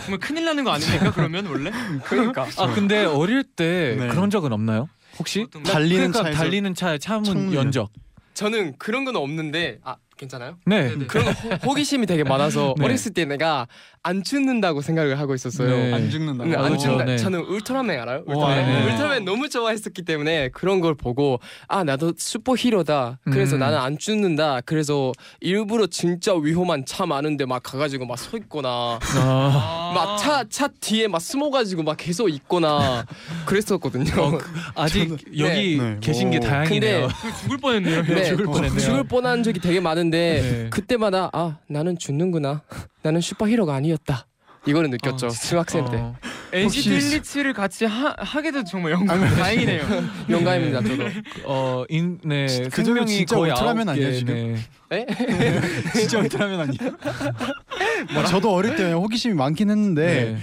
[0.03, 1.11] 정말 큰일 나는 거 아닙니까?
[1.11, 1.71] 그러면 원래?
[2.05, 4.07] 그러니까 아 근데 어릴 때 네.
[4.07, 4.89] 그런 적은 없나요?
[5.19, 5.47] 혹시?
[5.65, 7.91] 달리는 그러니까 차에서 달리는 차에 차문 창문 연적.
[8.33, 10.57] 저는 그런 건 없는데 아 괜찮아요?
[10.65, 10.89] 네.
[10.89, 11.05] 네네.
[11.07, 12.85] 그런 호, 호기심이 되게 많아서 네.
[12.85, 13.67] 어렸을 때 내가
[14.03, 15.93] 안 죽는다고 생각을 하고 있었어요 네.
[15.93, 16.49] 안 죽는다고.
[16.49, 17.05] 네, 안 그렇죠, 죽는다.
[17.05, 17.17] 네.
[17.17, 18.23] 저는 울트라맨 알아요?
[18.25, 18.65] 와, 울트라맨.
[18.85, 18.91] 네.
[18.93, 23.19] 울트라맨 너무 좋아했었기 때문에 그런 걸 보고 아 나도 슈퍼히로다.
[23.25, 23.59] 그래서 음.
[23.59, 24.61] 나는 안 죽는다.
[24.61, 31.21] 그래서 일부러 진짜 위험한 차 많은데 막 가가지고 막 서 있거나 아, 막차차 뒤에 막
[31.21, 33.05] 숨어가지고 막 계속 있거나
[33.45, 34.11] 그랬었거든요.
[34.21, 34.39] 어,
[34.75, 35.97] 아직 여기 네.
[36.01, 36.39] 계신 게 오.
[36.41, 37.07] 다행이네요.
[37.41, 38.03] 죽을 뻔했네요.
[38.03, 38.79] 네, 죽을 뻔했네요.
[38.79, 40.69] 죽을 뻔한 적이 되게 많은 데 네.
[40.69, 42.61] 그때마다 아 나는 죽는구나.
[43.03, 44.25] 나는 슈퍼히로가 아니었다.
[44.65, 45.27] 이거는 느꼈죠.
[45.27, 46.15] 어, 중학생 때 어.
[46.51, 49.81] NCT 혹시- 127을 같이 하, 하게 돼서 정말 영광 다행이네요.
[50.29, 50.81] 영감입니다.
[50.81, 51.03] 저도.
[51.45, 54.57] 어, 인, 네, 그 생명이 진짜 거의 울트라맨 아니에요, 지금?
[54.89, 55.05] 네.
[55.95, 56.77] 진짜 울트라맨 아니야?
[58.13, 60.37] 뭐 저도 어릴 때 호기심이 많긴 했는데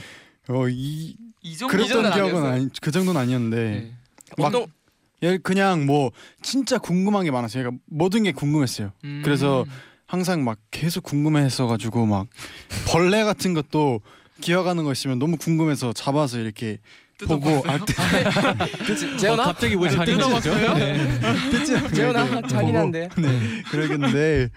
[0.49, 0.55] 네.
[0.55, 2.53] 어, 이 이 정도 그랬던 기억은 아니었어요.
[2.53, 3.93] 아니 그 정도는 아니었는데 네.
[4.39, 4.67] 막얘
[5.43, 6.11] 그냥 뭐
[6.43, 7.63] 진짜 궁금한 게 많았어요.
[7.63, 8.93] 그러니까 모든 게 궁금했어요.
[9.05, 9.23] 음.
[9.25, 9.65] 그래서
[10.07, 12.27] 항상 막 계속 궁금해했어가지고 막
[12.89, 14.01] 벌레 같은 것도
[14.41, 16.79] 기어가는 거 있으면 너무 궁금해서 잡아서 이렇게
[17.27, 17.79] 보고 아,
[18.87, 19.45] 그치, 어, 재현아?
[19.45, 19.89] 갑자기 왜?
[19.89, 21.65] 네.
[21.95, 23.09] 재현아 잔인한데.
[23.17, 24.51] 네 그러겠는데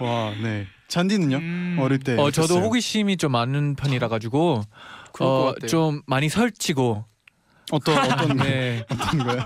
[0.00, 1.76] 와 네 잔디는요 음.
[1.80, 2.60] 어릴 때 어, 저도?
[2.60, 4.62] 호기심이 좀 많은 편이라 가지고
[5.20, 5.54] 어.
[5.68, 7.04] 좀 많이 설치고
[7.72, 8.84] 어떤 어떤 네.
[8.90, 9.40] 어떤 거요?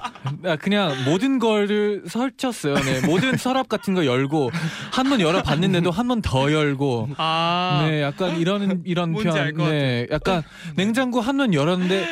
[0.44, 2.74] 아, 그냥 모든 거를 설쳤어요.
[2.74, 3.00] 네.
[3.06, 4.50] 모든 서랍 같은 거 열고
[4.92, 9.36] 한 번 열어 봤는데도 한 번 더 열고 아 네, 약간 이런 이런 편.
[9.36, 10.06] 알것 네.
[10.10, 10.42] 약간
[10.74, 12.06] 냉장고 한 번 열었는데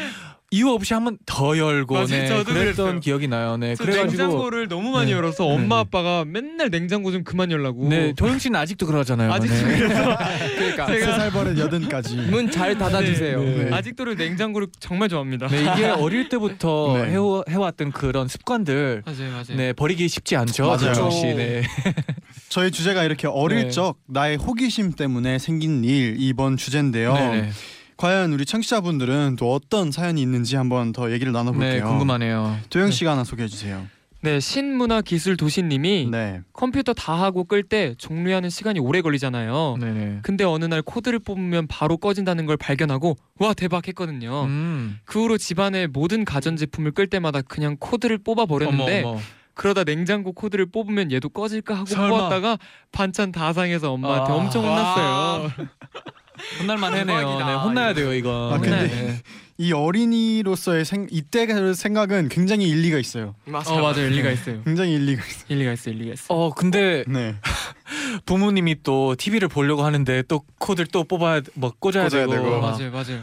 [0.50, 2.06] 이유 없이 한번 더 열고 맞아요.
[2.06, 3.00] 네, 저도 그랬던 그랬어요.
[3.00, 3.56] 기억이 나요.
[3.56, 3.74] 네.
[3.74, 5.12] 저 그래가지고 냉장고를 너무 많이 네.
[5.16, 5.80] 열어서 네, 엄마 네.
[5.80, 7.88] 아빠가 맨날 냉장고 좀 그만 열라고.
[7.88, 9.32] 네, 도영 씨는 아직도 그러잖아요.
[9.32, 9.78] 아직도 네.
[9.78, 10.16] 그래서
[10.56, 12.16] 그러니까 세살 버릇 여든까지.
[12.16, 13.42] 문 잘 닫아주세요.
[13.42, 13.64] 네.
[13.64, 13.74] 네.
[13.74, 15.48] 아직도 냉장고를 정말 좋아합니다.
[15.48, 17.10] 네, 이게 어릴 때부터 네.
[17.10, 19.56] 해오, 해왔던 그런 습관들 맞아요, 맞아요.
[19.56, 20.66] 네 버리기 쉽지 않죠.
[20.68, 20.92] 맞아요.
[20.92, 21.22] 도영 씨.
[21.34, 21.62] 네.
[22.48, 23.70] 저희 주제가 이렇게 어릴 네.
[23.70, 27.14] 적 나의 호기심 때문에 생긴 일 이번 주제인데요.
[27.14, 27.50] 네,
[27.96, 31.38] 과연 우리 청취자분들은 또 어떤 사연이 있는지 한번 더 얘기를 네.
[31.38, 31.74] 나눠볼게요.
[31.74, 32.58] 네, 궁금하네요.
[32.70, 33.86] 도영 씨가 하나 소개해 주세요.
[34.20, 36.40] 네, 신문화기술도시님이 네.
[36.54, 39.76] 컴퓨터 다 하고 끌 때 종료하는 시간이 오래 걸리잖아요.
[39.78, 40.18] 네, 네.
[40.22, 44.44] 근데 어느 날 코드를 뽑으면 바로 꺼진다는 걸 발견하고 와 대박 했거든요.
[44.44, 44.98] 음.
[45.04, 49.20] 그 후로 집안의 모든 가전제품을 끌 때마다 그냥 코드를 뽑아 버렸는데 어머, 어머.
[49.52, 52.08] 그러다 냉장고 코드를 뽑으면 얘도 꺼질까 하고 설마.
[52.08, 52.58] 뽑았다가
[52.92, 54.36] 반찬 다 상해서 엄마한테 아.
[54.36, 55.50] 엄청 혼났어요.
[56.60, 57.38] 혼날만 해네요.
[57.38, 58.52] 네, 혼나야 돼요 이거.
[58.54, 59.22] 아, 근데 네.
[59.56, 63.34] 이 어린이로서의 생 이때 생각은 굉장히 일리가 있어요.
[63.46, 64.62] 어 맞아요 일리가 있어요.
[64.64, 65.44] 굉장히 일리가 있어요.
[65.48, 66.34] 일리가 있어 요 일리가 있어.
[66.34, 67.36] 요어 근데 네.
[68.26, 72.60] 부모님이 또 TV를 보려고 하는데 또 코드를 또 뽑아야 뭐 꽂아야, 꽂아야 되고, 되고.
[72.60, 73.20] 막 맞아요 맞아요.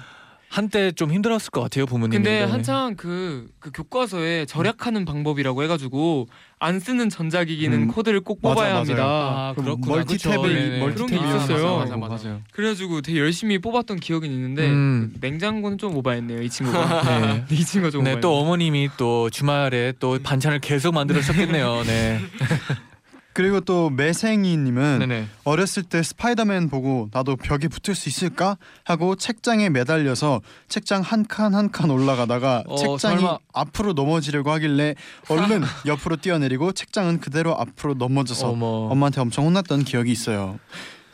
[0.51, 2.17] 한때 좀 힘들었을 것 같아요 부모님이.
[2.17, 2.51] 근데 네.
[2.51, 6.27] 한창 그, 그 교과서에 절약하는 방법이라고 해가지고
[6.59, 7.87] 안 쓰는 전자기기는 음.
[7.87, 8.79] 코드를 꼭 맞아, 뽑아야 맞아요.
[8.81, 9.03] 합니다.
[9.05, 9.95] 아 그렇구나.
[9.95, 10.29] 멀티 그쵸.
[10.31, 10.79] 탭을 네네.
[10.79, 11.77] 멀티 그런 게 탭이 있었어요.
[11.77, 12.39] 맞아, 맞아, 맞아.
[12.51, 15.13] 그래가지고 되게 열심히 뽑았던 기억이 있는데 음.
[15.21, 17.01] 냉장고는 좀 오바했네요 이 친구가.
[17.21, 17.45] 네.
[17.55, 18.19] 이 친구가 좀 네, 오바했네요.
[18.21, 21.83] 또 어머님이 또 주말에 또 반찬을 계속 만들었었겠네요.
[21.85, 22.19] 네.
[23.33, 25.27] 그리고 또 매생이님은 네네.
[25.45, 31.53] 어렸을 때 스파이더맨 보고 나도 벽에 붙을 수 있을까 하고 책장에 매달려서 책장 한 칸
[31.55, 33.37] 한 칸 올라가다가 어, 책장이 설마.
[33.53, 34.95] 앞으로 넘어지려고 하길래
[35.29, 38.65] 얼른 옆으로 뛰어내리고 책장은 그대로 앞으로 넘어져서 어머.
[38.91, 40.59] 엄마한테 엄청 혼났던 기억이 있어요.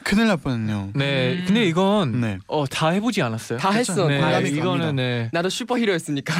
[0.08, 0.92] 큰일 날 뻔했네요.
[0.94, 1.34] 네.
[1.34, 1.44] 음.
[1.48, 2.38] 근데 이건 네.
[2.48, 3.60] 어, 다 해보지 않았어요?
[3.60, 4.08] 다 했어.
[4.08, 4.20] 네.
[4.20, 4.56] 다 공감이 했어.
[4.56, 4.96] 이거는.
[4.96, 5.30] 네.
[5.34, 6.34] 나도 슈퍼히로였으니까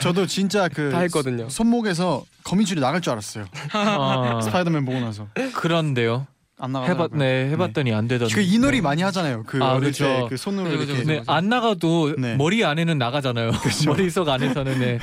[0.00, 1.48] 저도 진짜 그 다 했거든요.
[1.48, 3.44] 손목에서 거미줄이 나갈 줄 알았어요.
[3.72, 6.26] 아, 스파이더맨 보고 나서 그런데요.
[6.58, 7.18] 안 해봤 나가더라고요.
[7.18, 8.28] 네 해봤더니 안 되던.
[8.28, 9.42] 그이 놀이 많이 하잖아요.
[9.46, 10.04] 그 아, 어릴 그쵸.
[10.04, 12.36] 때그 손으로 그죠, 이렇게 그죠, 네, 안 나가도 네.
[12.36, 13.50] 머리 안에는 나가잖아요.
[13.86, 14.98] 머릿속 안에서는 네.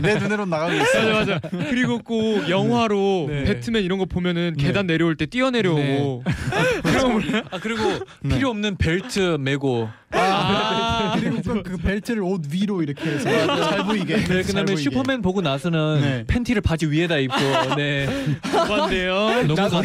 [0.00, 1.14] 내 눈으로 나가고 있어요.
[1.14, 1.48] 맞아 맞아.
[1.68, 3.44] 그리고 꼭 영화로 네.
[3.44, 4.66] 배트맨 이런 거 보면은 네.
[4.66, 6.22] 계단 내려올 때 뛰어 내려오고.
[6.82, 7.82] 그럼 아 그리고
[8.22, 8.36] 네.
[8.36, 9.88] 필요 없는 벨트 메고.
[10.14, 14.16] 아, 그리고 그, 그 벨트를 옷 위로 이렇게 해서 잘 보이게.
[14.16, 14.82] 네, 잘 그다음에 보이게.
[14.82, 16.24] 슈퍼맨 보고 나서는 네.
[16.26, 17.36] 팬티를 바지 위에다 입고.
[17.76, 18.06] 네.
[18.44, 19.44] 오반데요.
[19.46, 19.80] 너무 나 갔어요.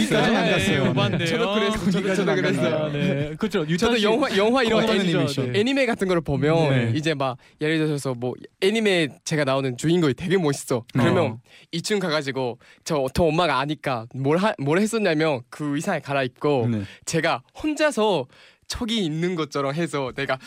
[0.68, 0.84] 갔어요.
[0.84, 1.28] 네, 오반데요.
[1.28, 1.92] 저도 그랬어.
[1.92, 2.76] 저도, 저도 그랬어요.
[2.76, 3.36] 아, 네.
[3.38, 3.78] 그렇죠.
[3.78, 5.52] 저도 씨- 영화 영화 이런 거 애니, 애니메이션?
[5.52, 5.60] 네.
[5.60, 6.92] 애니메 같은 거를 보면 네.
[6.96, 10.84] 이제 막 예를 들어서 뭐 애니메 제가 나오는 주인공이 되게 멋있어.
[10.94, 11.40] 그러면 어.
[11.74, 16.82] 2층 가가지고 저, 저 엄마가 아니까 뭘, 하, 뭘 했었냐면 그 의상에 갈아입고 네.
[17.06, 18.26] 제가 혼자서
[18.68, 20.38] 저기 있는 것처럼 해서 내가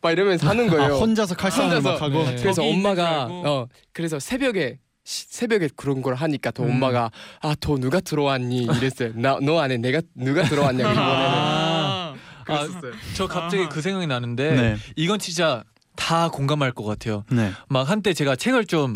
[0.00, 0.94] 막 이러면서 하는 거예요.
[0.94, 1.80] 아, 혼자서 칼싸움을.
[1.80, 2.22] 막 하고.
[2.24, 2.36] 네.
[2.36, 3.26] 그래서 엄마가.
[3.30, 6.70] 어 그래서 새벽에 시- 새벽에 그런 걸 하니까 더 음.
[6.70, 9.12] 엄마가 아 더 누가 들어왔니 이랬어요.
[9.14, 12.14] 나 너 안에 내가 누가 들어왔냐고 이번에는 아.
[12.44, 12.92] 그랬었어요.
[13.14, 13.68] 저 갑자기 아하.
[13.68, 14.76] 그 생각이 나는데 네.
[14.96, 15.64] 이건 진짜
[15.96, 17.24] 다 공감할 것 같아요.
[17.30, 17.52] 네.
[17.68, 18.92] 막 한때 제가 책을 좀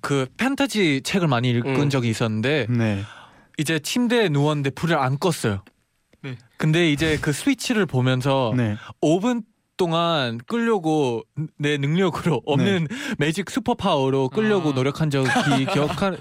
[0.00, 1.90] 그 판타지 책을 많이 읽은 음.
[1.90, 3.02] 적이 있었는데 네.
[3.58, 5.62] 이제 침대에 누웠는데 불을 안 껐어요.
[6.22, 6.36] 네.
[6.56, 8.76] 근데 이제 그 스위치를 보면서 네.
[9.02, 9.42] 5분
[9.76, 11.24] 동안 끌려고
[11.58, 14.72] 내 능력으로 없는 매직 슈퍼 파워로 끌려고 아.
[14.72, 15.28] 노력한 적이
[15.72, 16.16] 기억한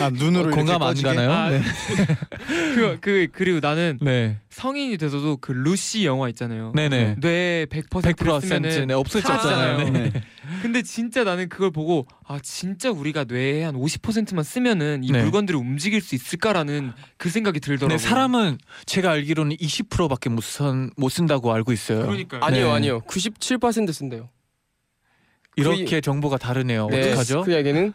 [0.00, 1.08] 아 눈으로 공감 안 꺼지게?
[1.08, 1.32] 가나요?
[1.32, 1.60] 아, 네.
[2.74, 4.38] 그, 그 그리고 나는 네.
[4.52, 6.72] 성인이 돼서도 그 루시 영화 있잖아요.
[6.74, 7.16] 네네.
[7.20, 9.78] 뇌 100% 100% 쓰면은 네, 없어졌잖아요.
[9.78, 9.90] 사라지잖아요.
[9.90, 10.12] 네.
[10.60, 15.22] 근데 진짜 나는 그걸 보고 아 진짜 우리가 뇌에 한 50%만 쓰면은 이 네.
[15.22, 17.96] 물건들을 움직일 수 있을까라는 그 생각이 들더라고요.
[17.96, 22.02] 네, 사람은 제가 알기로는 20%밖에 못, 쓴, 못 쓴다고 알고 있어요.
[22.02, 22.42] 그러니까요.
[22.42, 22.72] 아니요 네.
[22.72, 24.28] 아니요 97% 쓴대요.
[25.56, 26.86] 이렇게 정보가 다르네요.
[26.92, 27.42] 어떡하죠?
[27.42, 27.94] 그 이야기는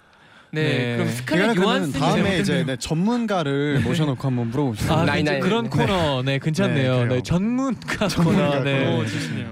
[0.51, 0.95] 네, 네.
[0.97, 2.39] 그럼 스칼렛 요한슨이 다음에.
[2.39, 4.93] 이제 네, 전문가를 모셔놓고 한번 물어보시죠.
[4.93, 5.41] 아, 나이, 괜찮- 나이.
[5.41, 5.69] 그런 네.
[5.69, 6.91] 코너, 네, 괜찮네요.
[6.93, 7.23] 네, 네, 그래요.
[7.23, 9.03] 전문가 전문가 코너, 네, 오.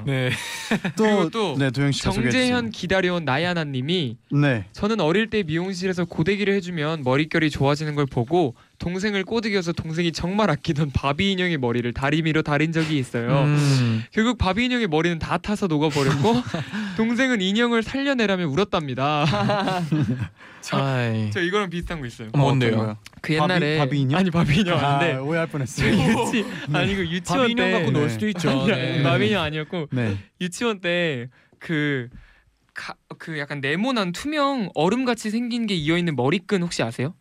[0.05, 0.29] 네,
[0.95, 4.17] 그리고 또 네 도영 씨가 소개해 정재현 기다려온 나야나님이.
[4.31, 4.65] 네.
[4.71, 10.91] 저는 어릴 때 미용실에서 고데기를 해주면 머릿결이 좋아지는 걸 보고 동생을 꼬드겨서 동생이 정말 아끼던
[10.91, 13.43] 바비 인형의 머리를 다리미로 다린 적이 있어요.
[13.43, 14.03] 음.
[14.11, 16.35] 결국 바비 인형의 머리는 다 타서 녹아버렸고
[16.97, 19.25] 동생은 인형을 살려내라며 울었답니다.
[20.73, 21.29] 아이.
[21.31, 22.29] 저 이거랑 비슷한 거 있어요.
[22.33, 22.97] 어, 뭔데요?
[23.21, 24.19] 그 옛날에 바비 인형?
[24.19, 25.89] 아니 바비 인형 아, 아닌데 오해할 뻔했어요.
[25.91, 28.09] 유치 아니 그 유치원 바비 인형 때 갖고 놀 네.
[28.09, 28.49] 수도 있죠.
[28.49, 29.03] 아니, 네.
[29.03, 30.17] 바비 인형 아니었고 네.
[30.41, 32.09] 유치원 때그그
[33.37, 37.13] 약간 네모난 투명 얼음 같이 생긴 게 이어 있는 머리끈 혹시 아세요?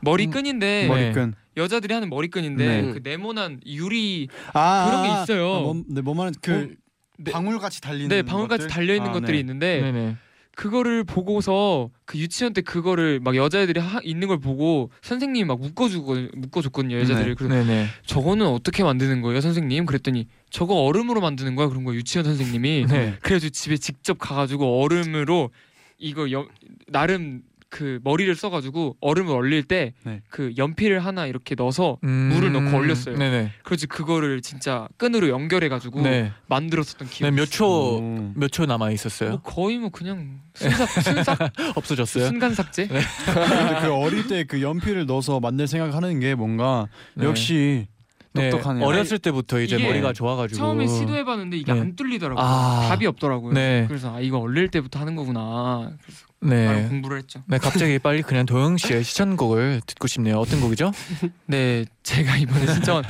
[0.00, 1.34] 머리끈인데 음, 머리끈.
[1.56, 2.92] 여자들이 하는 머리끈인데 네.
[2.92, 5.54] 그 네모난 유리 아 그런 게 아, 있어요.
[5.54, 6.74] 아, 뭐, 네, 뭐 말은 그
[7.18, 7.32] 네.
[7.32, 8.70] 방울 같이 달리는 네 방울 같이 것들?
[8.70, 9.40] 달려 있는 아, 것들이 네.
[9.40, 10.16] 있는데 네네.
[10.58, 16.16] 그거를 보고서 그 유치원 때 그거를 막 여자애들이 하, 있는 걸 보고 선생님이 막 묶어주고
[16.34, 17.34] 묶어줬거든요 여자들이 네.
[17.34, 17.86] 그래서 네네.
[18.04, 23.14] 저거는 어떻게 만드는 거예요 선생님 그랬더니 저거 얼음으로 만드는 거야 그런 거 유치원 선생님이 네.
[23.22, 25.50] 그래가지고 집에 직접 가가지고 얼음으로
[25.96, 26.48] 이거 여,
[26.88, 30.22] 나름 그 머리를 써가지고 얼음을 얼릴 때그 네.
[30.56, 33.16] 연필을 하나 이렇게 넣어서 음, 물을 넣고 얼렸어요.
[33.18, 33.52] 네네.
[33.62, 36.32] 그래서 그거를 진짜 끈으로 연결해가지고 네.
[36.46, 37.56] 만들었었던 기억이 네, 몇 있어요.
[37.56, 38.32] 초, 오.
[38.36, 39.30] 몇초 남아 있었어요?
[39.30, 41.38] 뭐 거의 뭐 그냥 순삭 순삭
[41.76, 42.26] 없어졌어요?
[42.26, 43.00] 순간 삭제 네.
[43.26, 47.26] 근데 그 어릴 때 그 연필을 넣어서 만들 생각하는 게 뭔가 네.
[47.26, 47.86] 역시
[48.32, 48.86] 네, 똑똑하네요.
[48.86, 51.80] 어렸을 때부터 이제 머리가 좋아가지고 처음에 시도해봤는데 이게 네.
[51.80, 52.42] 안 뚫리더라고요.
[52.44, 52.86] 아.
[52.88, 53.52] 답이 없더라고요.
[53.52, 53.84] 네.
[53.88, 55.90] 그래서 아 이거 얼릴 때부터 하는 거구나.
[56.02, 56.86] 그래서 네.
[56.88, 57.42] 공부를 했죠.
[57.46, 60.36] 네, 갑자기 빨리 그냥 도영 씨의 신청곡을 듣고 싶네요.
[60.36, 60.92] 어떤 곡이죠?
[61.46, 63.04] 네, 제가 이번에 신청한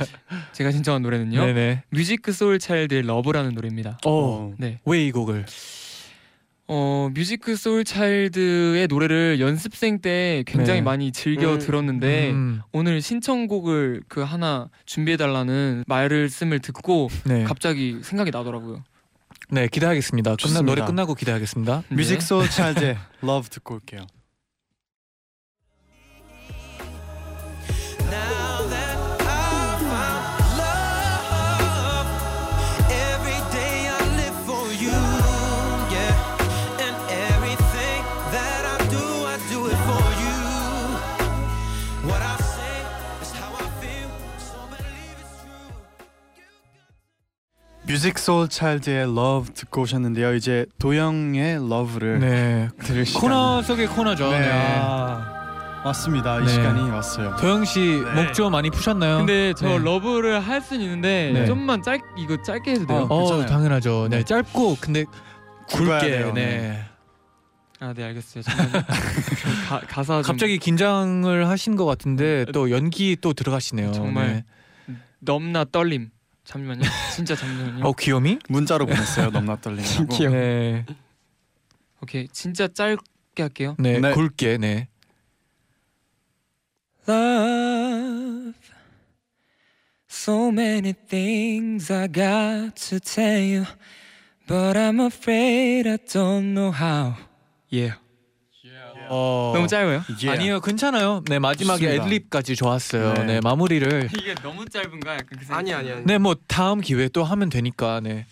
[0.53, 1.45] 제가 신청한 노래는요.
[1.45, 1.83] 네네.
[1.91, 3.99] Musiq Soulchild의 Love라는 노래입니다.
[4.05, 4.79] 어, 네.
[4.85, 5.45] 왜 이 곡을?
[6.71, 10.83] 어, Musiq Soulchild의 노래를 연습생 때 굉장히 네.
[10.83, 11.59] 많이 즐겨 음.
[11.59, 17.43] 들었는데 음, 오늘 신청곡을 그 하나 준비해 달라는 말씀을 듣고 네.
[17.43, 18.83] 갑자기 생각이 나더라고요.
[19.51, 20.31] 네, 기대하겠습니다.
[20.31, 20.65] 끝나 좋습니다.
[20.65, 21.83] 노래 끝나고 기대하겠습니다.
[21.89, 21.95] 네.
[21.95, 24.05] 뮤직 소울 차일드의 Love 듣고 올게요.
[47.99, 50.33] Musiq Soulchild의 Love 듣고 오셨는데요.
[50.33, 52.69] 이제 도영의 Love를 네.
[52.81, 54.31] 들을 시간 코너 속의 코너죠.
[54.31, 54.39] 네.
[54.39, 54.49] 네.
[54.53, 56.39] 아, 왔습니다.
[56.39, 56.47] 이 네.
[56.47, 57.35] 시간이 왔어요.
[57.35, 58.23] 도영 씨 네.
[58.23, 59.17] 목좀 많이 푸셨나요?
[59.17, 59.79] 근데 저 네.
[59.79, 61.45] Love를 할 수는 있는데 네.
[61.45, 62.99] 좀만 짧 이거 짧게 해도 돼요?
[63.09, 63.15] 어.
[63.15, 63.45] 어, 괜찮아요.
[63.47, 64.07] 당연하죠.
[64.09, 64.23] 네, 네.
[64.23, 65.03] 짧고 근데
[65.67, 66.31] 굵어야 굵게.
[66.33, 66.81] 네.
[67.81, 68.43] 아, 네 알겠어요.
[68.43, 68.85] 잠깐만요.
[69.67, 73.91] 가, 가사 좀 갑자기 긴장을 하신 것 같은데 또 연기 또 들어가시네요.
[73.91, 74.45] 정말.
[74.87, 74.95] 네.
[75.19, 76.11] 넘나 떨림.
[76.49, 76.81] 잠시만요.
[77.13, 77.85] 진짜 잠시만요.
[77.85, 78.39] 어, 귀요미?
[78.49, 79.29] 문자로 보냈어요.
[79.29, 80.07] 넘나 떨리냐고.
[80.17, 80.35] 귀여워.
[80.35, 80.83] 네.
[82.01, 82.27] 오케이.
[82.29, 83.03] 진짜 짧게
[83.37, 83.75] 할게요.
[83.77, 84.11] 네, 네.
[84.13, 84.57] 굵게.
[84.57, 84.87] 네.
[87.07, 88.53] Love,
[90.09, 93.65] so many things I got to tell you,
[94.47, 97.13] but I'm afraid I don't know how.
[97.73, 97.93] 예.
[99.09, 99.51] 어.
[99.55, 100.03] 너무 짧아요?
[100.23, 100.29] 예.
[100.29, 101.23] 아니요, 괜찮아요.
[101.27, 102.03] 네, 마지막에 좋습니다.
[102.05, 103.13] 애드립까지 좋았어요.
[103.15, 103.23] 네.
[103.25, 106.03] 네, 마무리를 이게 너무 짧은가 약간 그 아니 아니 아니.
[106.05, 107.99] 네, 뭐 다음 기회에 또 하면 되니까.
[108.01, 108.25] 네.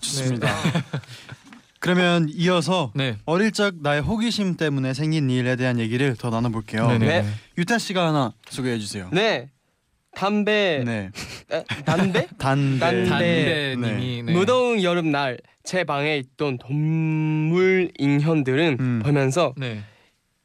[0.00, 0.48] 좋습니다.
[1.80, 3.16] 그러면 이어서 네.
[3.24, 6.86] 어릴 적 나의 호기심 때문에 생긴 일에 대한 얘기를 더 나눠볼게요.
[6.88, 7.22] 네네.
[7.22, 7.28] 네.
[7.58, 9.08] 유타 씨가 하나 소개해 주세요.
[9.12, 9.48] 네.
[10.14, 11.10] 담배 네.
[11.52, 12.26] 에, 담배?
[12.36, 13.06] 단대.
[13.06, 14.32] 단대 님이 네.
[14.32, 19.02] 무더운 여름날 제 방에 있던 동물 인형들은 음.
[19.04, 19.82] 보면서 네.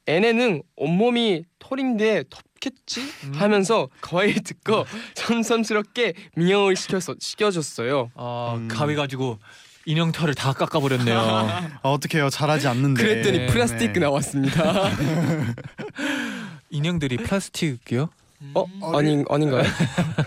[0.08, 3.34] 얘네는 온몸이 털인데 덥겠지 음.
[3.36, 8.12] 하면서 거의 듣고 점점스럽게 미용을 시켜서 시켜줬어요.
[8.16, 8.68] 아, 음.
[8.68, 9.40] 가위 가지고
[9.86, 11.18] 인형 털을 다 깎아 버렸네요.
[11.20, 12.30] 아, 어떡해요.
[12.30, 13.02] 잘하지 않는데.
[13.02, 14.00] 그랬더니 네, 플라스틱 네.
[14.00, 14.90] 나왔습니다.
[16.70, 18.10] 인형들이 플라스틱이요?
[18.54, 19.64] 어 아니 아닌가요?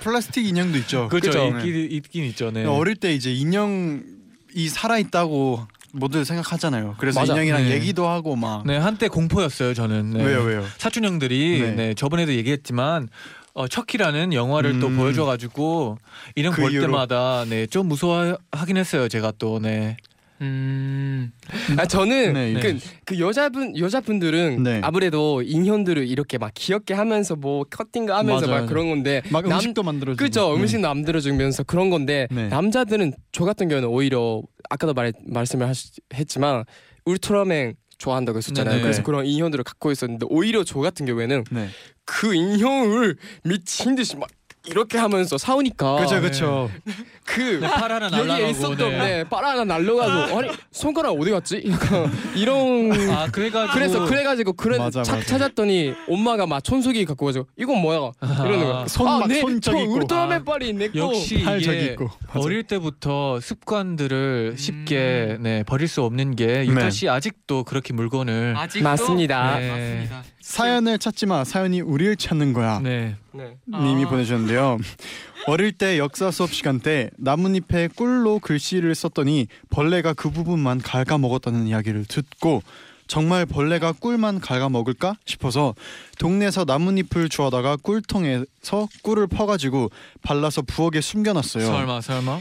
[0.00, 1.08] 플라스틱 인형도 있죠.
[1.08, 1.46] 그렇죠.
[1.58, 2.50] 있긴, 있긴 있죠.
[2.50, 2.64] 네.
[2.64, 4.02] 어릴 때 이제 인형
[4.54, 6.96] 이 살아 있다고 모두 생각하잖아요.
[6.98, 7.32] 그래서 맞아.
[7.34, 7.70] 인형이랑 네.
[7.72, 10.10] 얘기도 하고 막 네, 한때 공포였어요, 저는.
[10.10, 10.24] 네.
[10.24, 10.64] 왜요, 왜요?
[10.78, 11.70] 사촌 형들이 네.
[11.72, 11.94] 네.
[11.94, 13.08] 저번에도 얘기했지만
[13.54, 14.96] 어, 척키라는 영화를 또 음.
[14.96, 15.98] 보여줘가지고
[16.36, 16.86] 인형 그볼 이후로.
[16.86, 19.96] 때마다 네좀 무서워하긴 했어요, 제가 또 네.
[20.40, 21.32] 음.
[21.76, 22.78] 아 저는 네, 그, 네.
[23.04, 24.80] 그 여자분 여자분들은 네.
[24.84, 28.60] 아무래도 인형들을 이렇게 막 귀엽게 하면서 뭐 커팅가 하면서 맞아요.
[28.60, 30.24] 막 그런 건데 막 남- 음식도 만들어 주고.
[30.24, 32.46] 그죠 음식 남들어 주면서 그런 건데 네.
[32.48, 36.64] 남자들은 저 같은 경우는 오히려 아까도 말 말씀을 하시, 했지만
[37.04, 38.74] 울트라맨 좋아한다고 했었잖아요.
[38.74, 38.82] 네네.
[38.82, 41.68] 그래서 그런 인형들을 갖고 있었는데 오히려 저 같은 경우에는 네.
[42.04, 44.28] 그 인형을 미친 듯이 막
[44.70, 46.70] 이렇게 하면서 사오니까 그죠, 그죠.
[47.24, 48.98] 그팔 하나 여기에 날라가고 있었던 네.
[48.98, 51.62] 네, 빨아 하나 날려가고 아니 손가락 어디 갔지?
[51.70, 55.26] 약간 이런 아, 그래가지고 그래서 그래가지고 그래 맞아, 찾- 맞아.
[55.26, 58.86] 찾았더니 엄마가 막 촌수기 갖고 와서 이건 뭐야 이러는 거야.
[58.88, 59.94] 손 막, 네, 손 저기 저 있고.
[59.94, 62.10] 울트라맨 아, 빨이 내거 역시 팔 저기 이게 있고.
[62.26, 62.40] 맞아.
[62.40, 66.90] 어릴 때부터 습관들을 쉽게 네, 버릴 수 없는 게 유타 네.
[66.90, 69.58] 씨 아직도 그렇게 물건을 아직도 맞습니다.
[69.58, 69.70] 네.
[69.70, 70.22] 맞습니다.
[70.40, 71.44] 사연을 찾지 마.
[71.44, 72.80] 사연이 우리를 찾는 거야.
[72.82, 73.16] 네.
[73.38, 73.56] 네.
[73.66, 74.08] 님이 아.
[74.08, 74.78] 보내주셨는데요.
[75.46, 81.66] 어릴 때 역사 수업 시간 때 나뭇잎에 꿀로 글씨를 썼더니 벌레가 그 부분만 갉아 먹었다는
[81.68, 82.62] 이야기를 듣고
[83.06, 85.74] 정말 벌레가 꿀만 갉아 먹을까 싶어서
[86.18, 91.64] 동네에서 나뭇잎을 주워다가 꿀통에서 꿀을 퍼가지고 발라서 부엌에 숨겨놨어요.
[91.64, 92.40] 설마 설마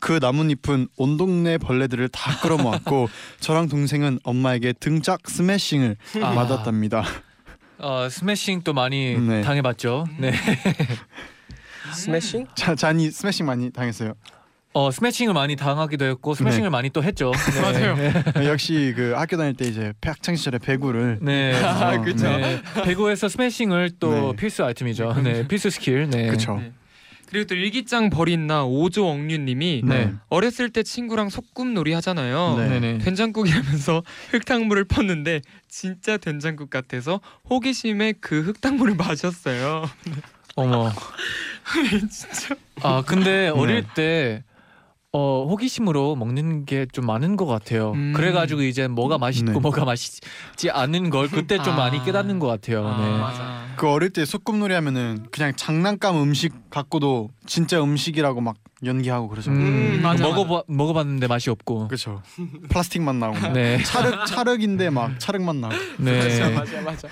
[0.00, 3.08] 그 나뭇잎은 온 동네 벌레들을 다 끌어모았고
[3.38, 6.32] 저랑 동생은 엄마에게 등짝 스매싱을 아.
[6.32, 7.04] 맞았답니다.
[7.78, 9.42] 어, 스매싱 또 많이 네.
[9.42, 10.06] 당해봤죠.
[10.18, 10.32] 네.
[11.92, 12.46] 스매싱?
[12.54, 14.14] 자, 자니 스매싱 많이 당했어요.
[14.76, 17.30] 어 스매싱을 많이 당하기도 했고 스매싱을 많이 또 했죠.
[17.54, 17.60] 네.
[17.60, 18.44] 맞아요.
[18.44, 21.54] 역시 그 학교 다닐 때 이제 학창 시절에 배구를 네.
[21.62, 22.26] 아, 그렇죠.
[22.26, 22.60] 네.
[22.84, 24.36] 배구에서 스매싱을 또 네.
[24.36, 25.14] 필수 아이템이죠.
[25.22, 25.46] 네.
[25.46, 26.10] 필수 스킬.
[26.10, 26.26] 네.
[26.26, 26.60] 그렇죠.
[27.34, 27.38] 네.
[27.40, 30.12] 그리고 또 일기장 버린나 오조 억류님이 네.
[30.28, 32.56] 어렸을 때 친구랑 소꿉놀이 하잖아요.
[32.56, 32.68] 네.
[32.68, 32.80] 네.
[32.80, 32.98] 네.
[32.98, 37.20] 된장국이라면서 흙탕물을 펐는데 진짜 된장국 같아서
[37.50, 39.90] 호기심에 그 흙탕물을 마셨어요.
[40.54, 40.92] 어머.
[42.08, 42.54] 진짜.
[42.82, 43.88] 아 근데 어릴 네.
[43.94, 44.44] 때
[45.16, 47.92] 어, 호기심으로 먹는 게 좀 많은 것 같아요.
[47.92, 48.12] 음.
[48.14, 49.58] 그래가지고 이제 뭐가 맛있고 네.
[49.60, 51.76] 뭐가 맛있지 않은 걸 그때 좀 아.
[51.76, 52.86] 많이 깨닫는 것 같아요.
[52.86, 53.18] 아, 네.
[53.18, 53.66] 맞아.
[53.76, 59.50] 그 어릴 때 소꿉놀이 하면은 그냥 장난감 음식 갖고도 진짜 음식이라고 막 연기하고 그러죠.
[59.52, 59.56] 음,
[59.96, 61.86] 음, 맞아, 먹어봐 먹어봤는데 맛이 없고.
[61.88, 62.20] 그렇죠.
[62.68, 63.52] 플라스틱 맛 나고 막.
[63.52, 63.80] 네.
[63.82, 65.74] 찰흙 찰흙인데 막 찰흙 맛 나고.
[65.98, 66.50] 네.
[66.54, 67.08] 맞아 맞아.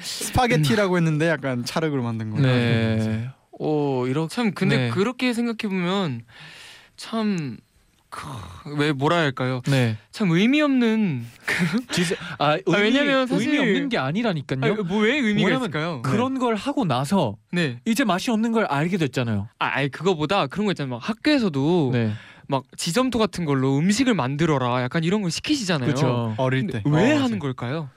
[0.00, 2.40] 스파게티라고 했는데 약간 찰흙으로 만든 거.
[2.40, 3.28] 네.
[3.52, 4.90] 오 이렇게 참 근데 네.
[4.90, 6.22] 그렇게 생각해 보면
[7.02, 7.56] 참.
[8.78, 9.60] 왜 뭐라 할까요?
[9.66, 9.96] 네.
[10.12, 11.24] 참 의미 없는
[11.90, 14.84] 진짜 아, 의미, 왜냐면 사실- 의미 없는 게 아니라니까요.
[14.84, 16.02] 뭐왜 의미가 있을까요?
[16.02, 17.80] 그런 걸 하고 나서 네.
[17.86, 19.48] 이제 맛이 없는 걸 알게 됐잖아요.
[19.58, 20.90] 아, 아니 그거보다 그런 거 있잖아요.
[20.90, 22.12] 막 학교에서도 네.
[22.46, 24.82] 막 지점토 같은 걸로 음식을 만들어라.
[24.82, 25.86] 약간 이런 걸 시키시잖아요.
[25.86, 26.34] 그렇죠.
[26.36, 26.82] 어릴 때.
[26.84, 27.38] 왜 어, 하는 맞아요.
[27.40, 27.88] 걸까요?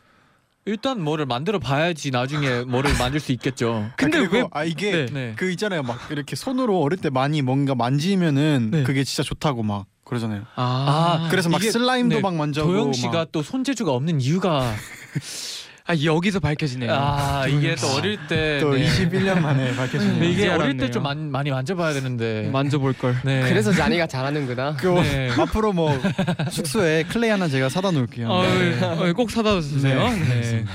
[0.66, 3.90] 일단 뭐를 만들어 봐야지 나중에 뭐를 만들 수 있겠죠.
[3.98, 5.06] 근데 아, 그리고 왜 아 이게 네.
[5.06, 5.34] 네.
[5.36, 5.84] 그 있잖아요.
[5.84, 8.84] 막 이렇게 손으로 어릴 때 많이 뭔가 만지면은 네.
[8.84, 10.44] 그게 진짜 좋다고 막 그러잖아요.
[10.56, 14.74] 아, 그래서 막 slime도 네, 막 만지고 도영 막 씨가 또 손재주가 없는 이유가
[15.88, 16.92] 아 여기서 밝혀지네요.
[16.92, 18.88] 아 이게 또 어릴 때 또 네.
[18.88, 20.20] 21년 만에 밝혀지네요.
[20.20, 20.78] 네, 이게 어릴.
[20.78, 22.50] 때 좀 많이 만져봐야 되는데.
[22.52, 23.16] 만져볼 걸.
[23.24, 23.44] 네.
[23.48, 24.78] 그래서 자니가 잘하는구나.
[24.78, 25.30] 그 네.
[25.40, 25.92] 앞으로 뭐
[26.50, 28.28] 숙소에 clay 하나 제가 사다 놓을게요.
[28.30, 28.80] 어, 네.
[28.84, 30.10] 어, 꼭 사다 주세요.
[30.10, 30.66] 네.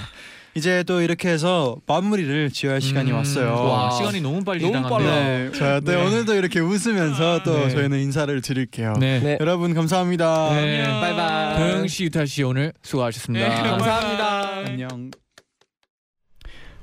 [0.55, 3.53] 이제 또 이렇게 해서 마무리를 지어야 할 시간이 음, 왔어요.
[3.53, 5.11] 와 시간이 너무 빨리 너무 지나갔네요.
[5.11, 5.21] 빨라.
[5.21, 5.51] 네.
[5.53, 6.05] 자, 네, 네.
[6.05, 7.71] 오늘도 이렇게 웃으면서 또 네.
[7.71, 8.95] 저희는 인사를 드릴게요.
[8.99, 9.21] 네.
[9.21, 9.39] 네.
[9.41, 10.51] 여러분 감사합니다.
[10.55, 10.83] 네.
[11.01, 11.57] bye bye.
[11.57, 13.49] 도영 씨, 유타 씨 오늘 수고하셨습니다.
[13.49, 14.40] 네, 감사합니다.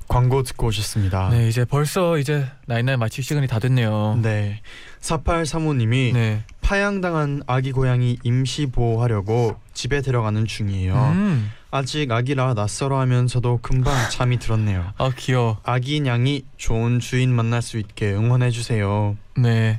[0.08, 1.28] 광고 듣고 오셨습니다.
[1.30, 4.18] 네 이제 벌써 이제 night night 마칠 시간이 다 됐네요.
[4.22, 4.60] 네.
[5.00, 6.42] 4835님이 네.
[6.62, 10.94] 파양당한 아기 고양이 임시 보호하려고 집에 데려가는 중이에요.
[10.94, 11.52] 음.
[11.70, 14.92] 아직 아기라 낯설어 하면서도 금방 잠이 들었네요.
[14.96, 15.58] 아 귀여워.
[15.62, 19.16] 아기 냥이 좋은 주인 만날 수 있게 응원해 주세요.
[19.36, 19.78] 네.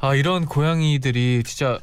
[0.00, 1.78] 아 이런 고양이들이 진짜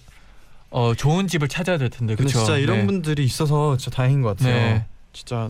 [0.71, 2.39] 어 좋은 집을 찾아야 될 텐데 그렇죠.
[2.39, 2.85] 진짜 이런 네.
[2.87, 4.55] 분들이 있어서 진짜 다행인 것 같아요.
[4.55, 4.85] 네.
[5.13, 5.49] 진짜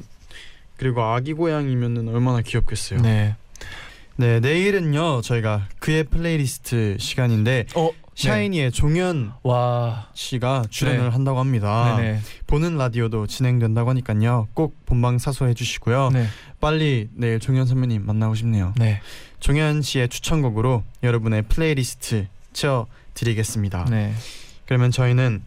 [0.77, 3.01] 그리고 아기 고양이면은 얼마나 귀엽겠어요.
[3.01, 3.35] 네.
[4.17, 10.07] 네, 내일은요 저희가 그의 플레이리스트 시간인데 어 샤이니의 종현 와.
[10.13, 11.09] 씨가 출연을 네.
[11.09, 11.97] 한다고 합니다.
[11.97, 12.21] 네네.
[12.47, 14.47] 보는 라디오도 진행된다고 하니까요.
[14.53, 16.11] 꼭 본방 사수해 주시고요.
[16.13, 16.25] 네.
[16.61, 18.73] 빨리 내일 종현 선배님 만나고 싶네요.
[18.77, 19.01] 네.
[19.41, 23.85] 종현 씨의 추천곡으로 여러분의 플레이리스트 채워 드리겠습니다.
[23.89, 24.13] 네.
[24.65, 25.43] 그러면 저희는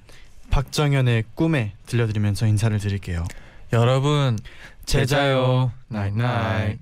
[0.51, 3.25] 박정현의 꿈에 들려드리면서 인사를 드릴게요.
[3.73, 4.39] 여러분
[4.89, 5.71] 잘 자요.
[5.89, 6.79] night night.